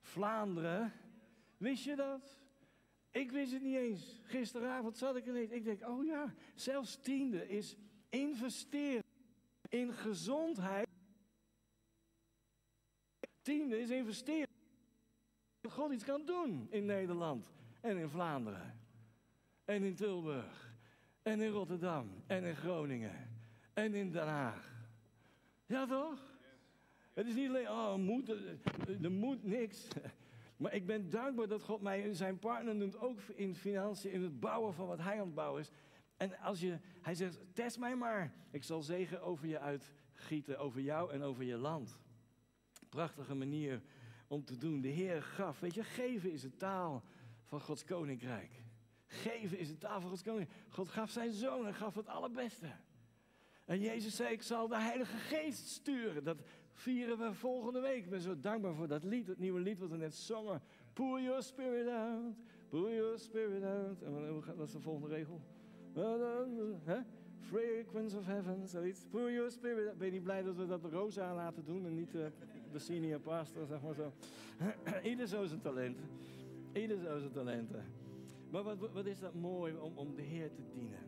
Vlaanderen. 0.00 0.92
Wist 1.56 1.84
je 1.84 1.96
dat? 1.96 2.40
Ik 3.10 3.30
wist 3.30 3.52
het 3.52 3.62
niet 3.62 3.76
eens. 3.76 4.20
Gisteravond 4.24 4.96
zat 4.96 5.16
ik 5.16 5.26
ineens. 5.26 5.50
Ik 5.50 5.64
denk, 5.64 5.88
oh 5.88 6.04
ja, 6.04 6.34
zelfs 6.54 6.96
tiende 6.96 7.48
is 7.48 7.76
investeren 8.08 9.04
in 9.68 9.92
gezondheid. 9.92 10.88
Tiende 13.42 13.80
is 13.80 13.90
investeren. 13.90 14.48
God 15.68 15.92
iets 15.92 16.04
kan 16.04 16.24
doen 16.24 16.66
in 16.70 16.84
Nederland 16.84 17.50
en 17.80 17.96
in 17.96 18.08
Vlaanderen. 18.08 18.78
En 19.64 19.82
in 19.82 19.94
Tilburg. 19.94 20.74
En 21.22 21.40
in 21.40 21.50
Rotterdam. 21.50 22.10
En 22.26 22.44
in 22.44 22.56
Groningen. 22.56 23.28
En 23.72 23.94
in 23.94 24.10
Den 24.10 24.26
Haag. 24.26 24.70
Ja 25.66 25.86
toch? 25.86 26.38
Het 27.14 27.26
is 27.26 27.34
niet 27.34 27.48
alleen, 27.48 27.68
oh, 27.68 27.94
moet, 27.94 28.28
er 29.02 29.10
moet 29.10 29.44
niks. 29.44 29.88
Maar 30.60 30.74
ik 30.74 30.86
ben 30.86 31.10
dankbaar 31.10 31.48
dat 31.48 31.62
God 31.62 31.80
mij 31.80 32.14
zijn 32.14 32.38
partner 32.38 32.74
noemt, 32.74 32.98
ook 32.98 33.20
in 33.34 33.54
financiën, 33.54 34.12
in 34.12 34.22
het 34.22 34.40
bouwen 34.40 34.74
van 34.74 34.86
wat 34.86 34.98
hij 34.98 35.20
aan 35.20 35.26
het 35.26 35.34
bouwen 35.34 35.60
is. 35.60 35.70
En 36.16 36.38
als 36.38 36.60
je, 36.60 36.78
hij 37.00 37.14
zegt, 37.14 37.38
test 37.52 37.78
mij 37.78 37.96
maar. 37.96 38.32
Ik 38.50 38.64
zal 38.64 38.82
zegen 38.82 39.22
over 39.22 39.46
je 39.46 39.58
uitgieten, 39.58 40.58
over 40.58 40.80
jou 40.80 41.12
en 41.12 41.22
over 41.22 41.44
je 41.44 41.56
land. 41.56 41.98
Prachtige 42.88 43.34
manier 43.34 43.82
om 44.26 44.44
te 44.44 44.56
doen. 44.56 44.80
De 44.80 44.88
Heer 44.88 45.22
gaf. 45.22 45.60
Weet 45.60 45.74
je, 45.74 45.84
geven 45.84 46.32
is 46.32 46.42
de 46.42 46.56
taal 46.56 47.04
van 47.44 47.60
Gods 47.60 47.84
koninkrijk. 47.84 48.50
Geven 49.06 49.58
is 49.58 49.68
de 49.68 49.78
taal 49.78 50.00
van 50.00 50.10
Gods 50.10 50.22
koninkrijk. 50.22 50.60
God 50.68 50.88
gaf 50.88 51.10
zijn 51.10 51.32
zoon 51.32 51.66
en 51.66 51.74
gaf 51.74 51.94
het 51.94 52.08
allerbeste. 52.08 52.70
En 53.64 53.80
Jezus 53.80 54.16
zei, 54.16 54.32
ik 54.32 54.42
zal 54.42 54.68
de 54.68 54.80
Heilige 54.80 55.16
Geest 55.16 55.68
sturen. 55.68 56.24
Dat 56.24 56.42
vieren 56.80 57.18
we 57.18 57.34
volgende 57.34 57.80
week. 57.80 58.04
Ik 58.04 58.10
ben 58.10 58.20
zo 58.20 58.40
dankbaar 58.40 58.74
voor 58.74 58.88
dat 58.88 59.04
lied, 59.04 59.26
het 59.26 59.38
nieuwe 59.38 59.60
lied 59.60 59.78
wat 59.78 59.90
we 59.90 59.96
net 59.96 60.14
zongen. 60.14 60.62
Pour 60.92 61.20
your 61.20 61.42
spirit 61.42 61.88
out, 61.88 62.34
pour 62.68 62.90
your 62.94 63.18
spirit 63.18 63.62
out. 63.62 64.02
En 64.02 64.56
wat 64.56 64.66
is 64.66 64.72
de 64.72 64.80
volgende 64.80 65.14
regel? 65.14 65.40
Fragrance 67.40 68.18
of 68.18 68.26
heaven, 68.26 68.68
zoiets. 68.68 69.04
Pour 69.10 69.30
your 69.32 69.50
spirit. 69.50 69.98
Ben 69.98 70.06
je 70.06 70.12
niet 70.12 70.22
blij 70.22 70.42
dat 70.42 70.56
we 70.56 70.66
dat 70.66 70.84
Rosa 70.84 71.34
laten 71.34 71.64
doen 71.64 71.86
en 71.86 71.94
niet 71.94 72.14
uh, 72.14 72.26
de 72.72 72.78
senior 72.78 73.20
pastor, 73.20 73.66
zeg 73.66 73.82
maar 73.82 73.94
zo. 73.94 74.12
Ieder 75.10 75.26
zo 75.26 75.44
zijn 75.44 75.60
talenten. 75.60 76.08
Ieder 76.72 76.98
zo 76.98 77.18
zijn 77.18 77.32
talenten. 77.32 77.84
Maar 78.50 78.62
wat, 78.62 78.92
wat 78.92 79.06
is 79.06 79.20
dat 79.20 79.34
mooi 79.34 79.76
om, 79.76 79.92
om 79.96 80.14
de 80.14 80.22
Heer 80.22 80.52
te 80.52 80.62
dienen. 80.74 81.00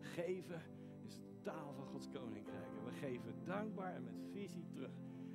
Geven 0.00 0.62
is 1.06 1.14
de 1.14 1.42
taal 1.42 1.72
van 1.76 1.86
Gods 1.86 2.08
koninkrijk. 2.12 2.67
We 2.88 3.06
geven 3.06 3.34
dankbaar 3.44 3.94
en 3.94 4.04
met 4.04 4.14
visie 4.32 4.64
terug. 4.72 4.90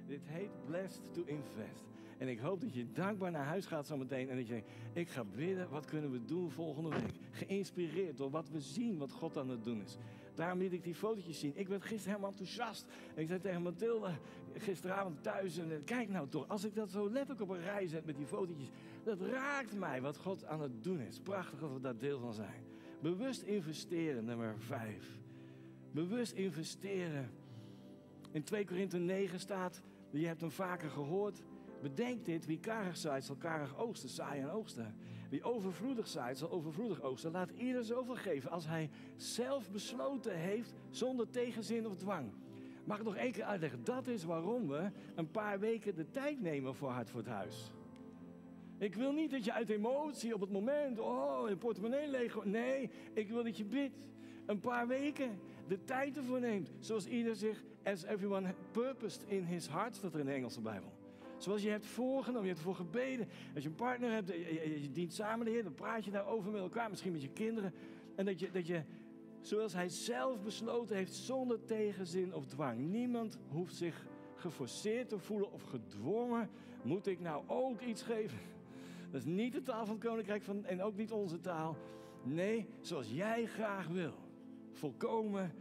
Dit 0.08 0.22
heet 0.24 0.66
blessed 0.66 1.02
to 1.12 1.24
invest. 1.26 1.84
En 2.18 2.28
ik 2.28 2.40
hoop 2.40 2.62
dat 2.62 2.74
je 2.74 2.92
dankbaar 2.92 3.32
naar 3.32 3.46
huis 3.46 3.66
gaat 3.66 3.88
zometeen. 3.88 4.30
En 4.30 4.36
dat 4.36 4.48
je 4.48 4.54
denkt, 4.54 4.70
ik 4.94 5.10
ga 5.10 5.24
bidden, 5.24 5.70
wat 5.70 5.86
kunnen 5.86 6.12
we 6.12 6.26
doen 6.26 6.52
volgende 6.52 6.90
week? 6.90 7.14
Geïnspireerd 7.32 8.18
door 8.18 8.30
wat 8.30 8.50
we 8.50 8.60
zien, 8.60 8.98
wat 8.98 9.12
God 9.12 9.38
aan 9.38 9.50
het 9.50 9.64
doen 9.64 9.82
is. 9.82 9.98
Daarom 10.36 10.60
liet 10.60 10.74
ik 10.74 10.84
die 10.84 10.96
fotootjes 10.96 11.40
zien. 11.40 11.52
Ik 11.56 11.68
werd 11.68 11.82
gisteren 11.82 12.08
helemaal 12.08 12.30
enthousiast. 12.30 12.86
En 13.16 13.22
ik 13.22 13.28
zei 13.28 13.40
tegen 13.40 13.62
Mathilde 13.62 14.12
gisteravond 14.54 15.24
thuis. 15.24 15.58
En, 15.58 15.72
eh, 15.72 15.78
kijk 15.86 16.10
nou 16.10 16.28
toch, 16.30 16.48
als 16.48 16.64
ik 16.64 16.76
dat 16.76 16.90
zo 16.90 17.10
letterlijk 17.10 17.42
op 17.42 17.50
een 17.50 17.64
rij 17.64 17.88
zet 17.88 18.06
met 18.06 18.16
die 18.16 18.26
fotootjes. 18.26 18.70
Dat 19.04 19.22
raakt 19.22 19.76
mij 19.76 20.02
wat 20.02 20.18
God 20.18 20.46
aan 20.46 20.62
het 20.62 20.84
doen 20.84 21.00
is. 21.00 21.20
Prachtig 21.20 21.60
dat 21.60 21.74
we 21.74 21.80
daar 21.80 21.98
deel 21.98 22.20
van 22.20 22.34
zijn. 22.34 22.64
Bewust 23.02 23.42
investeren, 23.42 24.26
nummer 24.26 24.56
5. 24.60 25.20
Bewust 25.92 26.32
investeren. 26.32 27.30
In 28.34 28.44
2 28.44 28.66
Korinthe 28.66 28.98
9 28.98 29.40
staat, 29.40 29.82
je 30.12 30.28
hebt 30.28 30.42
hem 30.42 30.52
vaker 30.52 30.90
gehoord. 30.90 31.42
Bedenk 31.82 32.26
dit, 32.26 32.46
wie 32.46 32.60
karig 32.60 32.98
zaait, 32.98 33.24
zal 33.24 33.36
karig 33.36 33.78
oogsten, 33.78 34.10
zaaien 34.10 34.44
en 34.44 34.50
oogsten. 34.50 34.96
Wie 35.30 35.44
overvloedig 35.44 36.08
zaait, 36.08 36.38
zal 36.38 36.52
overvloedig 36.52 37.02
oogsten. 37.02 37.32
Laat 37.32 37.50
ieder 37.50 37.84
zoveel 37.84 38.16
geven 38.16 38.50
als 38.50 38.68
hij 38.68 38.90
zelf 39.16 39.72
besloten 39.72 40.38
heeft, 40.38 40.74
zonder 40.90 41.30
tegenzin 41.30 41.88
of 41.88 41.96
dwang. 41.96 42.32
Mag 42.84 42.98
ik 42.98 43.04
nog 43.04 43.16
één 43.16 43.32
keer 43.32 43.44
uitleggen? 43.44 43.84
Dat 43.84 44.08
is 44.08 44.24
waarom 44.24 44.68
we 44.68 44.92
een 45.16 45.32
paar 45.32 45.60
weken 45.60 45.96
de 45.96 46.10
tijd 46.10 46.42
nemen 46.42 46.76
voor 46.76 46.90
Hart 46.90 47.10
voor 47.10 47.20
het 47.20 47.30
Huis. 47.30 47.72
Ik 48.78 48.96
wil 48.96 49.12
niet 49.12 49.32
dat 49.32 49.46
je 49.46 49.54
uit 49.54 49.70
emotie 49.70 50.34
op 50.34 50.42
het 50.42 50.52
moment, 50.52 51.00
oh, 51.00 51.50
je 51.50 51.58
portemonnee 51.58 52.10
leeg. 52.10 52.46
Nee, 52.46 52.90
ik 53.14 53.30
wil 53.30 53.44
dat 53.44 53.58
je 53.58 53.66
bidt. 53.66 54.08
Een 54.46 54.60
paar 54.60 54.88
weken 54.88 55.40
de 55.68 55.84
tijd 55.84 56.18
ervoor 56.18 56.40
neemt. 56.40 56.72
Zoals 56.80 57.08
ieder 57.08 57.36
zich, 57.36 57.64
as 57.84 58.04
everyone 58.04 58.54
purposed 58.72 59.24
in 59.28 59.44
his 59.44 59.68
heart, 59.68 59.96
staat 59.96 60.14
er 60.14 60.20
in 60.20 60.26
de 60.26 60.32
Engelse 60.32 60.62
Bijbel. 60.62 60.92
Zoals 61.38 61.62
je 61.62 61.70
hebt 61.70 61.86
voorgenomen, 61.86 62.42
je 62.42 62.48
hebt 62.48 62.60
ervoor 62.60 62.76
gebeden. 62.76 63.28
Als 63.54 63.64
je 63.64 63.70
een 63.70 63.76
partner 63.76 64.12
hebt, 64.12 64.28
je, 64.28 64.82
je 64.82 64.92
dient 64.92 65.14
samen 65.14 65.46
de 65.46 65.52
Heer, 65.52 65.64
dan 65.64 65.74
praat 65.74 66.06
je 66.06 66.12
daarover 66.12 66.52
met 66.52 66.62
elkaar, 66.62 66.90
misschien 66.90 67.12
met 67.12 67.22
je 67.22 67.30
kinderen. 67.30 67.74
En 68.16 68.26
dat 68.26 68.40
je, 68.40 68.52
dat 68.52 68.68
je, 68.68 68.84
zoals 69.42 69.74
hij 69.74 69.90
zelf 69.90 70.42
besloten 70.42 70.96
heeft, 70.96 71.14
zonder 71.14 71.66
tegenzin 71.66 72.34
of 72.34 72.46
dwang. 72.46 72.80
Niemand 72.80 73.38
hoeft 73.48 73.76
zich 73.76 74.06
geforceerd 74.36 75.10
te 75.10 75.20
voelen 75.20 75.52
of 75.52 75.62
gedwongen. 75.62 76.50
Moet 76.84 77.08
ik 77.08 77.20
nou 77.20 77.44
ook 77.48 77.82
iets 77.82 78.02
geven? 78.02 78.38
Dat 79.12 79.22
is 79.22 79.28
niet 79.28 79.54
de 79.54 79.62
taal 79.62 79.86
van 79.86 79.96
het 79.96 80.04
Koninkrijk 80.04 80.44
van, 80.44 80.66
en 80.66 80.82
ook 80.82 80.96
niet 80.96 81.12
onze 81.12 81.40
taal. 81.40 81.78
Nee, 82.24 82.68
zoals 82.82 83.12
jij 83.12 83.46
graag 83.46 83.88
wil. 83.88 84.23
Volkomen 84.74 85.52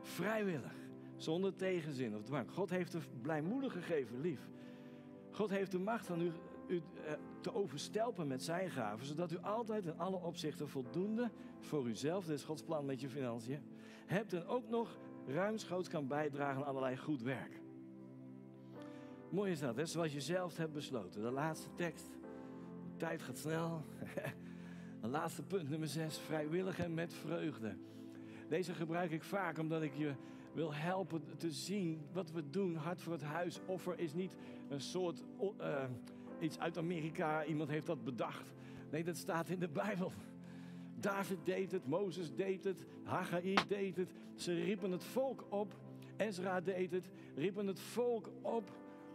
vrijwillig. 0.00 0.74
Zonder 1.16 1.56
tegenzin 1.56 2.16
of 2.16 2.22
dwang. 2.22 2.50
God 2.50 2.70
heeft 2.70 2.92
de 2.92 2.98
blijmoedig 3.22 3.72
gegeven, 3.72 4.20
lief. 4.20 4.48
God 5.30 5.50
heeft 5.50 5.70
de 5.70 5.78
macht 5.78 6.06
van 6.06 6.20
u, 6.20 6.32
u 6.66 6.76
eh, 6.76 7.12
te 7.40 7.54
overstelpen 7.54 8.26
met 8.26 8.42
zijn 8.42 8.70
gaven, 8.70 9.06
zodat 9.06 9.32
u 9.32 9.38
altijd 9.38 9.84
in 9.84 9.98
alle 9.98 10.16
opzichten 10.16 10.68
voldoende 10.68 11.30
voor 11.60 11.86
uzelf, 11.86 12.24
dit 12.24 12.34
is 12.34 12.44
Gods 12.44 12.62
plan 12.62 12.84
met 12.84 13.00
je 13.00 13.08
financiën, 13.08 13.62
hebt 14.06 14.32
en 14.32 14.46
ook 14.46 14.68
nog 14.68 14.98
ruimschoots 15.26 15.88
kan 15.88 16.06
bijdragen 16.06 16.62
aan 16.62 16.68
allerlei 16.68 16.96
goed 16.96 17.22
werk. 17.22 17.60
Mooi 19.30 19.50
is 19.50 19.60
dat, 19.60 19.76
hè? 19.76 19.86
zoals 19.86 20.12
je 20.12 20.20
zelf 20.20 20.56
hebt 20.56 20.72
besloten. 20.72 21.22
De 21.22 21.30
laatste 21.30 21.68
tekst. 21.74 22.06
De 22.90 22.96
tijd 22.96 23.22
gaat 23.22 23.38
snel. 23.38 23.82
De 25.00 25.08
laatste 25.08 25.42
punt, 25.42 25.68
nummer 25.68 25.88
6. 25.88 26.18
Vrijwillig 26.18 26.78
en 26.78 26.94
met 26.94 27.14
vreugde. 27.14 27.76
Deze 28.52 28.74
gebruik 28.74 29.10
ik 29.10 29.22
vaak 29.22 29.58
omdat 29.58 29.82
ik 29.82 29.94
je 29.94 30.12
wil 30.54 30.74
helpen 30.74 31.22
te 31.36 31.50
zien 31.50 32.00
wat 32.12 32.30
we 32.30 32.50
doen. 32.50 32.74
Hart 32.74 33.02
voor 33.02 33.12
het 33.12 33.22
huis. 33.22 33.60
Offer 33.66 33.98
is 33.98 34.14
niet 34.14 34.36
een 34.68 34.80
soort 34.80 35.22
uh, 35.60 35.84
iets 36.40 36.58
uit 36.58 36.78
Amerika. 36.78 37.44
Iemand 37.44 37.68
heeft 37.68 37.86
dat 37.86 38.04
bedacht. 38.04 38.52
Nee, 38.90 39.04
dat 39.04 39.16
staat 39.16 39.48
in 39.48 39.58
de 39.58 39.68
Bijbel. 39.68 40.12
David 40.94 41.38
deed 41.44 41.72
het, 41.72 41.86
Mozes 41.86 42.34
deed 42.34 42.64
het, 42.64 42.84
Haggai 43.02 43.56
deed 43.68 43.96
het. 43.96 44.12
Ze 44.34 44.54
riepen 44.54 44.90
het 44.90 45.04
volk 45.04 45.44
op. 45.48 45.76
Ezra 46.16 46.60
deed 46.60 46.92
het. 46.92 47.10
Riepen 47.36 47.66
het 47.66 47.80
volk 47.80 48.30
op 48.42 48.70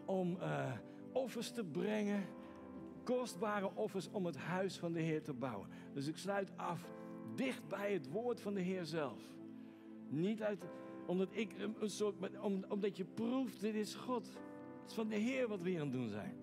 om 0.06 0.38
uh, 0.40 0.72
offers 1.12 1.52
te 1.52 1.64
brengen. 1.64 2.26
Kostbare 3.04 3.76
offers 3.76 4.10
om 4.12 4.26
het 4.26 4.38
huis 4.38 4.78
van 4.78 4.92
de 4.94 5.00
Heer 5.00 5.24
te 5.24 5.34
bouwen. 5.34 5.70
Dus 5.94 6.08
ik 6.08 6.18
sluit 6.18 6.52
af 6.56 6.96
dicht 7.38 7.68
bij 7.68 7.94
het 7.94 8.12
woord 8.12 8.42
van 8.42 8.54
de 8.54 8.62
Heer 8.62 8.86
zelf. 8.86 9.22
Niet 10.10 10.42
uit 10.42 10.64
omdat, 11.06 11.30
ik 11.32 11.56
een 11.80 11.90
soort, 11.90 12.16
om, 12.40 12.66
omdat 12.68 12.98
je 12.98 13.06
proeft, 13.06 13.62
dit 13.62 13.76
is 13.76 13.96
God. 13.96 14.26
Het 14.26 14.90
is 14.90 14.94
van 14.94 15.08
de 15.08 15.16
Heer 15.16 15.48
wat 15.48 15.62
we 15.62 15.70
hier 15.70 15.80
aan 15.80 15.88
het 15.88 15.96
doen 15.96 16.10
zijn. 16.10 16.36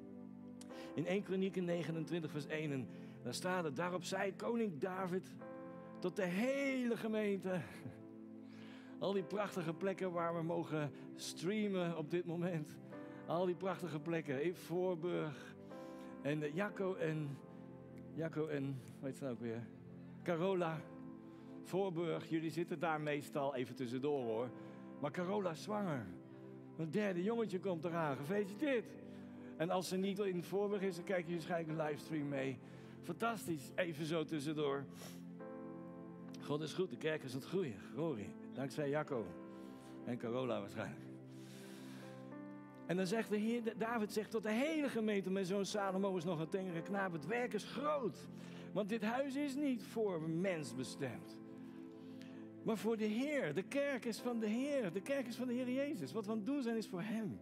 In 0.95 1.07
1 1.07 1.23
Kronieken 1.23 1.65
29 1.65 2.31
vers 2.31 2.47
1, 2.47 2.73
en 2.73 2.89
daar 3.23 3.35
staat 3.35 3.65
het, 3.65 3.77
daarop 3.77 4.05
zei 4.05 4.37
koning 4.37 4.79
David 4.79 5.35
tot 5.99 6.17
de 6.17 6.25
hele 6.25 6.97
gemeente. 6.97 7.61
Al 8.99 9.13
die 9.13 9.23
prachtige 9.23 9.75
plekken 9.75 10.13
waar 10.13 10.35
we 10.35 10.43
mogen 10.43 10.91
streamen 11.15 11.97
op 11.97 12.11
dit 12.11 12.25
moment. 12.25 12.77
Al 13.27 13.47
die 13.47 13.55
prachtige 13.55 14.01
plekken 14.01 14.43
in 14.43 14.55
Voorburg. 14.55 15.55
En 16.23 16.55
Jacco 16.55 16.95
en, 16.95 17.39
Jacco 18.15 18.47
en, 18.47 18.81
weet 19.01 19.19
je 19.19 19.25
nou 19.25 19.35
ook 19.35 19.41
weer? 19.41 19.67
Carola. 20.25 20.81
Voorburg, 21.63 22.29
jullie 22.29 22.51
zitten 22.51 22.79
daar 22.79 23.01
meestal 23.01 23.55
even 23.55 23.75
tussendoor 23.75 24.25
hoor. 24.25 24.51
Maar 25.01 25.11
Carola 25.11 25.51
is 25.51 25.63
zwanger. 25.63 26.07
Een 26.77 26.91
derde 26.91 27.23
jongetje 27.23 27.61
komt 27.61 27.85
eraan. 27.85 28.17
Gefeliciteerd. 28.17 28.85
En 29.57 29.71
als 29.71 29.89
ze 29.89 29.97
niet 29.97 30.19
in 30.19 30.45
Voorburg 30.45 30.83
is, 30.83 30.97
dan 30.97 31.05
kijk 31.05 31.27
je 31.27 31.33
waarschijnlijk 31.33 31.79
een 31.79 31.85
livestream 31.87 32.29
mee. 32.29 32.59
Fantastisch. 33.03 33.71
Even 33.75 34.05
zo 34.05 34.25
tussendoor. 34.25 34.85
God 36.41 36.61
is 36.61 36.73
goed, 36.73 36.91
de 36.91 36.97
kerk 36.97 37.23
is 37.23 37.35
het 37.35 37.45
groeien. 37.45 37.79
Glorie. 37.93 38.31
Dankzij 38.53 38.89
Jacco. 38.89 39.27
En 40.05 40.19
Carola 40.19 40.61
waarschijnlijk. 40.61 41.03
En 42.87 42.97
dan 42.97 43.07
zegt 43.07 43.31
de 43.31 43.37
Heer, 43.37 43.79
David 43.79 44.13
zegt 44.13 44.31
tot 44.31 44.43
de 44.43 44.53
hele 44.53 44.89
gemeente 44.89 45.31
met 45.31 45.47
zo'n 45.47 45.65
Salomo 45.65 46.17
is 46.17 46.25
nog 46.25 46.41
een 46.41 46.49
tengere 46.49 46.83
knaap. 46.83 47.13
Het 47.13 47.27
werk 47.27 47.53
is 47.53 47.65
groot. 47.65 48.29
Want 48.75 48.89
dit 48.89 49.03
huis 49.03 49.37
is 49.37 49.55
niet 49.55 49.83
voor 49.83 50.23
mens 50.23 50.75
bestemd. 50.75 51.39
Maar 52.63 52.77
voor 52.77 52.97
de 52.97 53.05
Heer. 53.05 53.55
De 53.55 53.63
kerk 53.63 54.05
is 54.05 54.19
van 54.19 54.39
de 54.39 54.47
Heer. 54.47 54.93
De 54.93 55.01
kerk 55.01 55.27
is 55.27 55.37
van 55.37 55.47
de 55.47 55.53
Heer 55.53 55.71
Jezus. 55.71 56.13
Wat 56.13 56.25
we 56.27 56.31
aan 56.31 56.37
het 56.37 56.47
doen 56.47 56.63
zijn 56.63 56.77
is 56.77 56.87
voor 56.87 57.03
Hem. 57.03 57.39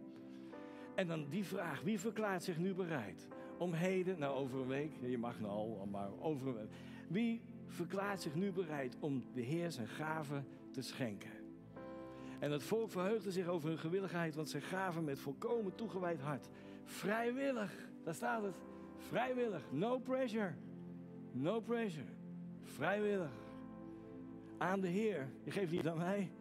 En 0.95 1.07
dan 1.07 1.25
die 1.29 1.43
vraag, 1.43 1.81
wie 1.81 1.99
verklaart 1.99 2.43
zich 2.43 2.57
nu 2.57 2.73
bereid? 2.73 3.27
Om 3.57 3.73
heden, 3.73 4.19
nou 4.19 4.35
over 4.35 4.59
een 4.59 4.67
week, 4.67 4.91
je 5.01 5.17
mag 5.17 5.39
nou 5.39 5.53
al, 5.53 5.87
maar 5.91 6.09
over 6.19 6.47
een 6.47 6.53
week. 6.53 6.69
Wie 7.07 7.41
verklaart 7.67 8.21
zich 8.21 8.35
nu 8.35 8.51
bereid 8.51 8.97
om 8.99 9.23
de 9.33 9.41
Heer 9.41 9.71
zijn 9.71 9.87
gaven 9.87 10.45
te 10.71 10.81
schenken? 10.81 11.31
En 12.39 12.51
het 12.51 12.63
volk 12.63 12.91
verheugde 12.91 13.31
zich 13.31 13.47
over 13.47 13.69
hun 13.69 13.79
gewilligheid, 13.79 14.35
want 14.35 14.49
ze 14.49 14.61
gaven 14.61 15.03
met 15.03 15.19
volkomen 15.19 15.75
toegewijd 15.75 16.19
hart. 16.19 16.49
Vrijwillig, 16.83 17.89
daar 18.03 18.13
staat 18.13 18.43
het. 18.43 18.55
Vrijwillig, 18.97 19.63
no 19.71 19.99
pressure. 19.99 20.53
No 21.33 21.59
pressure. 21.59 22.05
Vrijwillig. 22.63 23.31
Aan 24.57 24.81
de 24.81 24.87
Heer. 24.87 25.29
Je 25.43 25.51
geeft 25.51 25.71
niet 25.71 25.87
aan 25.87 25.97
mij. 25.97 26.31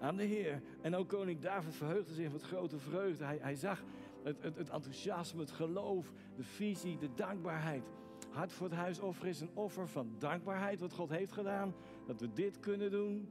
Aan 0.00 0.16
de 0.16 0.22
Heer. 0.22 0.62
En 0.80 0.94
ook 0.94 1.08
koning 1.08 1.40
David 1.40 1.74
verheugde 1.74 2.14
zich 2.14 2.32
met 2.32 2.42
grote 2.42 2.78
vreugde. 2.78 3.24
Hij, 3.24 3.38
hij 3.40 3.54
zag 3.54 3.82
het, 4.22 4.42
het, 4.42 4.56
het 4.56 4.68
enthousiasme, 4.68 5.40
het 5.40 5.50
geloof, 5.50 6.12
de 6.36 6.42
visie, 6.42 6.98
de 6.98 7.08
dankbaarheid. 7.14 7.92
Hart 8.30 8.52
voor 8.52 8.66
het 8.66 8.76
huisoffer 8.76 9.26
is 9.26 9.40
een 9.40 9.50
offer 9.54 9.88
van 9.88 10.14
dankbaarheid 10.18 10.80
wat 10.80 10.92
God 10.92 11.08
heeft 11.08 11.32
gedaan. 11.32 11.74
Dat 12.06 12.20
we 12.20 12.32
dit 12.32 12.60
kunnen 12.60 12.90
doen. 12.90 13.28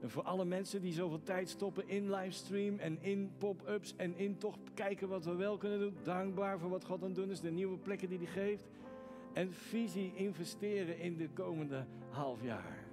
En 0.00 0.10
voor 0.10 0.22
alle 0.22 0.44
mensen 0.44 0.80
die 0.80 0.92
zoveel 0.92 1.22
tijd 1.22 1.48
stoppen 1.48 1.88
in 1.88 2.10
livestream 2.10 2.78
en 2.78 3.02
in 3.02 3.30
pop-ups 3.38 3.96
en 3.96 4.16
in 4.16 4.38
toch 4.38 4.56
kijken 4.74 5.08
wat 5.08 5.24
we 5.24 5.34
wel 5.34 5.56
kunnen 5.56 5.78
doen. 5.78 5.96
Dankbaar 6.02 6.58
voor 6.58 6.70
wat 6.70 6.84
God 6.84 7.00
aan 7.00 7.06
het 7.06 7.14
doen 7.14 7.30
is, 7.30 7.40
de 7.40 7.50
nieuwe 7.50 7.78
plekken 7.78 8.08
die 8.08 8.18
hij 8.18 8.26
geeft 8.26 8.68
en 9.32 9.52
visie 9.52 10.14
investeren 10.14 10.98
in 10.98 11.16
de 11.16 11.28
komende 11.28 11.86
half 12.10 12.42
jaar. 12.42 12.86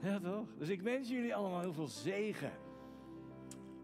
Ja, 0.00 0.18
toch? 0.18 0.48
Dus 0.58 0.68
ik 0.68 0.82
wens 0.82 1.08
jullie 1.08 1.34
allemaal 1.34 1.60
heel 1.60 1.72
veel 1.72 1.88
zegen 1.88 2.52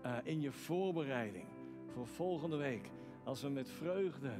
uh, 0.04 0.16
in 0.22 0.40
je 0.40 0.52
voorbereiding 0.52 1.46
voor 1.86 2.06
volgende 2.06 2.56
week. 2.56 2.90
Als 3.24 3.42
we 3.42 3.48
met 3.48 3.70
vreugde 3.70 4.30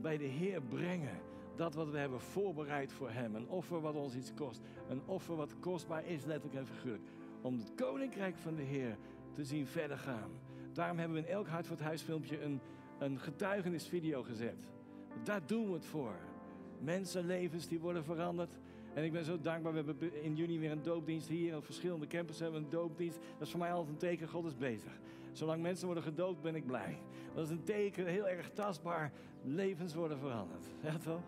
bij 0.00 0.18
de 0.18 0.24
Heer 0.24 0.62
brengen 0.62 1.20
dat 1.56 1.74
wat 1.74 1.90
we 1.90 1.98
hebben 1.98 2.20
voorbereid 2.20 2.92
voor 2.92 3.10
Hem. 3.10 3.34
Een 3.34 3.48
offer 3.48 3.80
wat 3.80 3.94
ons 3.94 4.14
iets 4.14 4.34
kost. 4.34 4.60
Een 4.88 5.02
offer 5.06 5.36
wat 5.36 5.58
kostbaar 5.60 6.06
is, 6.06 6.24
letterlijk 6.24 6.54
en 6.54 6.66
figuurlijk. 6.66 7.08
Om 7.42 7.58
het 7.58 7.74
koninkrijk 7.74 8.36
van 8.36 8.54
de 8.54 8.62
Heer 8.62 8.96
te 9.32 9.44
zien 9.44 9.66
verder 9.66 9.98
gaan. 9.98 10.30
Daarom 10.72 10.98
hebben 10.98 11.16
we 11.16 11.26
in 11.26 11.34
elk 11.34 11.48
Hart 11.48 11.66
voor 11.66 11.76
het 11.76 11.84
Huisfilmpje 11.84 12.42
een, 12.42 12.60
een 12.98 13.18
getuigenisvideo 13.18 14.22
gezet. 14.22 14.70
Daar 15.24 15.46
doen 15.46 15.66
we 15.66 15.72
het 15.72 15.86
voor. 15.86 16.16
Mensenlevens 16.86 17.68
die 17.68 17.80
worden 17.80 18.04
veranderd. 18.04 18.50
En 18.94 19.04
ik 19.04 19.12
ben 19.12 19.24
zo 19.24 19.38
dankbaar. 19.40 19.72
We 19.72 19.82
hebben 19.84 20.22
in 20.22 20.34
juni 20.34 20.58
weer 20.58 20.70
een 20.70 20.82
doopdienst 20.82 21.28
hier. 21.28 21.56
Op 21.56 21.64
verschillende 21.64 22.06
campussen 22.06 22.44
hebben 22.44 22.62
we 22.62 22.66
een 22.66 22.82
doopdienst. 22.82 23.18
Dat 23.38 23.46
is 23.46 23.50
voor 23.50 23.60
mij 23.60 23.72
altijd 23.72 23.88
een 23.88 23.96
teken, 23.96 24.28
God 24.28 24.44
is 24.44 24.56
bezig. 24.56 24.92
Zolang 25.32 25.62
mensen 25.62 25.86
worden 25.86 26.04
gedoopt, 26.04 26.42
ben 26.42 26.54
ik 26.54 26.66
blij. 26.66 26.98
Dat 27.34 27.44
is 27.44 27.50
een 27.50 27.64
teken, 27.64 28.06
heel 28.06 28.28
erg 28.28 28.50
tastbaar. 28.50 29.12
Levens 29.42 29.94
worden 29.94 30.18
veranderd. 30.18 30.64
Ja 30.82 30.98
toch? 30.98 31.20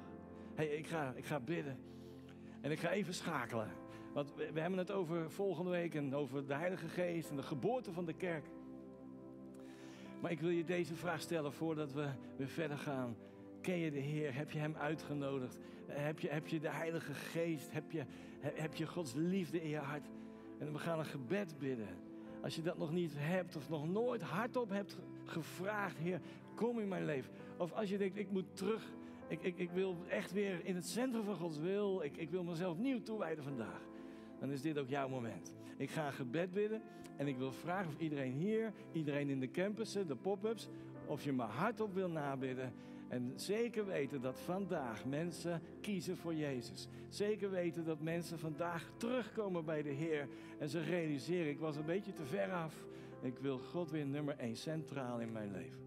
hey, 0.54 0.66
ik, 0.66 0.86
ga, 0.86 1.12
ik 1.16 1.24
ga 1.24 1.40
bidden. 1.40 1.78
En 2.60 2.70
ik 2.70 2.78
ga 2.78 2.90
even 2.90 3.14
schakelen. 3.14 3.68
Want 4.12 4.34
we, 4.34 4.52
we 4.52 4.60
hebben 4.60 4.78
het 4.78 4.90
over 4.90 5.30
volgende 5.30 5.70
week 5.70 5.94
en 5.94 6.14
over 6.14 6.46
de 6.46 6.54
Heilige 6.54 6.88
Geest 6.88 7.30
en 7.30 7.36
de 7.36 7.42
geboorte 7.42 7.92
van 7.92 8.04
de 8.04 8.14
kerk. 8.14 8.44
Maar 10.20 10.30
ik 10.30 10.40
wil 10.40 10.50
je 10.50 10.64
deze 10.64 10.94
vraag 10.94 11.20
stellen 11.20 11.52
voordat 11.52 11.92
we 11.92 12.08
weer 12.36 12.48
verder 12.48 12.78
gaan. 12.78 13.16
Ken 13.60 13.78
je 13.78 13.90
de 13.90 13.98
Heer? 13.98 14.34
Heb 14.34 14.50
je 14.50 14.58
Hem 14.58 14.74
uitgenodigd? 14.76 15.58
Heb 15.86 16.18
je, 16.18 16.28
heb 16.28 16.46
je 16.46 16.60
de 16.60 16.70
Heilige 16.70 17.14
Geest? 17.14 17.72
Heb 17.72 17.90
je, 17.90 18.02
heb 18.40 18.74
je 18.74 18.86
Gods 18.86 19.14
liefde 19.14 19.62
in 19.62 19.68
je 19.68 19.76
hart? 19.76 20.08
En 20.58 20.72
we 20.72 20.78
gaan 20.78 20.98
een 20.98 21.04
gebed 21.04 21.58
bidden. 21.58 21.88
Als 22.42 22.56
je 22.56 22.62
dat 22.62 22.78
nog 22.78 22.92
niet 22.92 23.12
hebt 23.16 23.56
of 23.56 23.68
nog 23.68 23.88
nooit 23.88 24.22
hardop 24.22 24.70
hebt 24.70 24.96
gevraagd, 25.24 25.98
Heer, 25.98 26.20
kom 26.54 26.80
in 26.80 26.88
mijn 26.88 27.04
leven. 27.04 27.32
Of 27.56 27.72
als 27.72 27.88
je 27.88 27.98
denkt, 27.98 28.16
ik 28.16 28.30
moet 28.30 28.56
terug, 28.56 28.92
ik, 29.28 29.42
ik, 29.42 29.58
ik 29.58 29.70
wil 29.70 29.96
echt 30.08 30.32
weer 30.32 30.64
in 30.64 30.74
het 30.74 30.88
centrum 30.88 31.24
van 31.24 31.34
Gods 31.34 31.58
wil, 31.58 32.02
ik, 32.02 32.16
ik 32.16 32.30
wil 32.30 32.44
mezelf 32.44 32.78
nieuw 32.78 33.02
toewijden 33.02 33.44
vandaag. 33.44 33.80
Dan 34.40 34.50
is 34.50 34.62
dit 34.62 34.78
ook 34.78 34.88
jouw 34.88 35.08
moment. 35.08 35.52
Ik 35.76 35.90
ga 35.90 36.06
een 36.06 36.12
gebed 36.12 36.52
bidden 36.52 36.82
en 37.16 37.26
ik 37.26 37.36
wil 37.36 37.52
vragen 37.52 37.88
of 37.88 37.98
iedereen 37.98 38.32
hier, 38.32 38.72
iedereen 38.92 39.28
in 39.28 39.40
de 39.40 39.50
campussen, 39.50 40.06
de 40.06 40.16
pop-ups, 40.16 40.68
of 41.06 41.24
je 41.24 41.32
me 41.32 41.42
hardop 41.42 41.94
wil 41.94 42.08
nabidden. 42.08 42.72
En 43.08 43.32
zeker 43.36 43.86
weten 43.86 44.20
dat 44.20 44.40
vandaag 44.40 45.04
mensen 45.04 45.62
kiezen 45.80 46.16
voor 46.16 46.34
Jezus. 46.34 46.88
Zeker 47.08 47.50
weten 47.50 47.84
dat 47.84 48.00
mensen 48.00 48.38
vandaag 48.38 48.90
terugkomen 48.96 49.64
bij 49.64 49.82
de 49.82 49.90
Heer. 49.90 50.28
En 50.58 50.68
ze 50.68 50.80
realiseren, 50.80 51.50
ik 51.50 51.58
was 51.58 51.76
een 51.76 51.86
beetje 51.86 52.12
te 52.12 52.24
ver 52.24 52.52
af. 52.52 52.74
Ik 53.20 53.38
wil 53.38 53.58
God 53.58 53.90
weer 53.90 54.06
nummer 54.06 54.36
één 54.38 54.56
centraal 54.56 55.20
in 55.20 55.32
mijn 55.32 55.52
leven. 55.52 55.78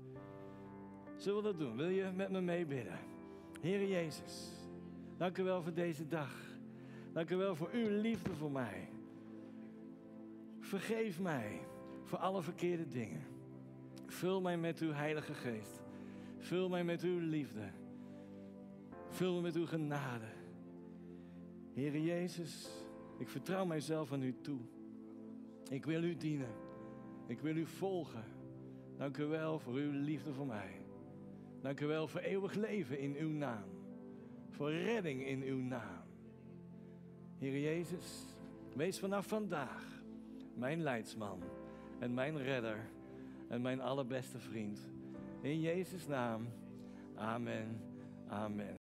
Zullen 1.15 1.43
we 1.43 1.49
dat 1.49 1.60
doen? 1.60 1.77
Wil 1.77 1.89
je 1.89 2.12
met 2.15 2.29
me 2.29 2.41
meebidden? 2.41 2.99
Heer 3.62 3.88
Jezus, 3.88 4.51
dank 5.17 5.38
u 5.38 5.43
wel 5.43 5.62
voor 5.62 5.73
deze 5.73 6.07
dag. 6.07 6.36
Dank 7.13 7.29
u 7.29 7.36
wel 7.36 7.55
voor 7.55 7.69
uw 7.71 7.89
liefde 7.89 8.34
voor 8.34 8.51
mij. 8.51 8.89
Vergeef 10.60 11.19
mij 11.19 11.60
voor 12.03 12.17
alle 12.17 12.41
verkeerde 12.41 12.88
dingen. 12.88 13.21
Vul 14.07 14.41
mij 14.41 14.57
met 14.57 14.79
uw 14.79 14.91
Heilige 14.91 15.34
Geest. 15.34 15.81
Vul 16.41 16.69
mij 16.69 16.84
met 16.84 17.01
uw 17.01 17.19
liefde. 17.19 17.69
Vul 19.10 19.34
me 19.34 19.41
met 19.41 19.56
uw 19.56 19.65
genade. 19.65 20.30
Heer 21.73 21.97
Jezus, 21.99 22.69
ik 23.17 23.30
vertrouw 23.30 23.65
mijzelf 23.65 24.12
aan 24.12 24.23
u 24.23 24.36
toe. 24.41 24.60
Ik 25.69 25.86
wil 25.86 26.04
u 26.04 26.17
dienen. 26.17 26.54
Ik 27.27 27.39
wil 27.39 27.56
u 27.56 27.65
volgen. 27.65 28.23
Dank 28.97 29.17
u 29.17 29.25
wel 29.25 29.60
voor 29.60 29.73
uw 29.73 29.91
liefde 29.91 30.34
voor 30.34 30.47
mij. 30.47 30.86
Dank 31.62 31.80
u 31.80 31.86
wel 31.86 32.08
voor 32.08 32.19
eeuwig 32.19 32.54
leven 32.54 32.99
in 32.99 33.15
uw 33.15 33.30
naam. 33.30 33.69
Voor 34.49 34.71
redding 34.71 35.25
in 35.25 35.41
uw 35.41 35.60
naam. 35.60 36.04
Heer 37.38 37.60
Jezus, 37.60 38.36
wees 38.75 38.99
vanaf 38.99 39.27
vandaag 39.27 40.04
mijn 40.56 40.82
leidsman 40.82 41.41
en 41.99 42.13
mijn 42.13 42.38
redder 42.38 42.89
en 43.47 43.62
mijn 43.62 43.82
allerbeste 43.82 44.39
vriend. 44.39 44.90
In 45.43 45.62
Jezus' 45.62 46.08
naam. 46.08 46.47
Amen. 47.17 47.80
Amen. 48.30 48.77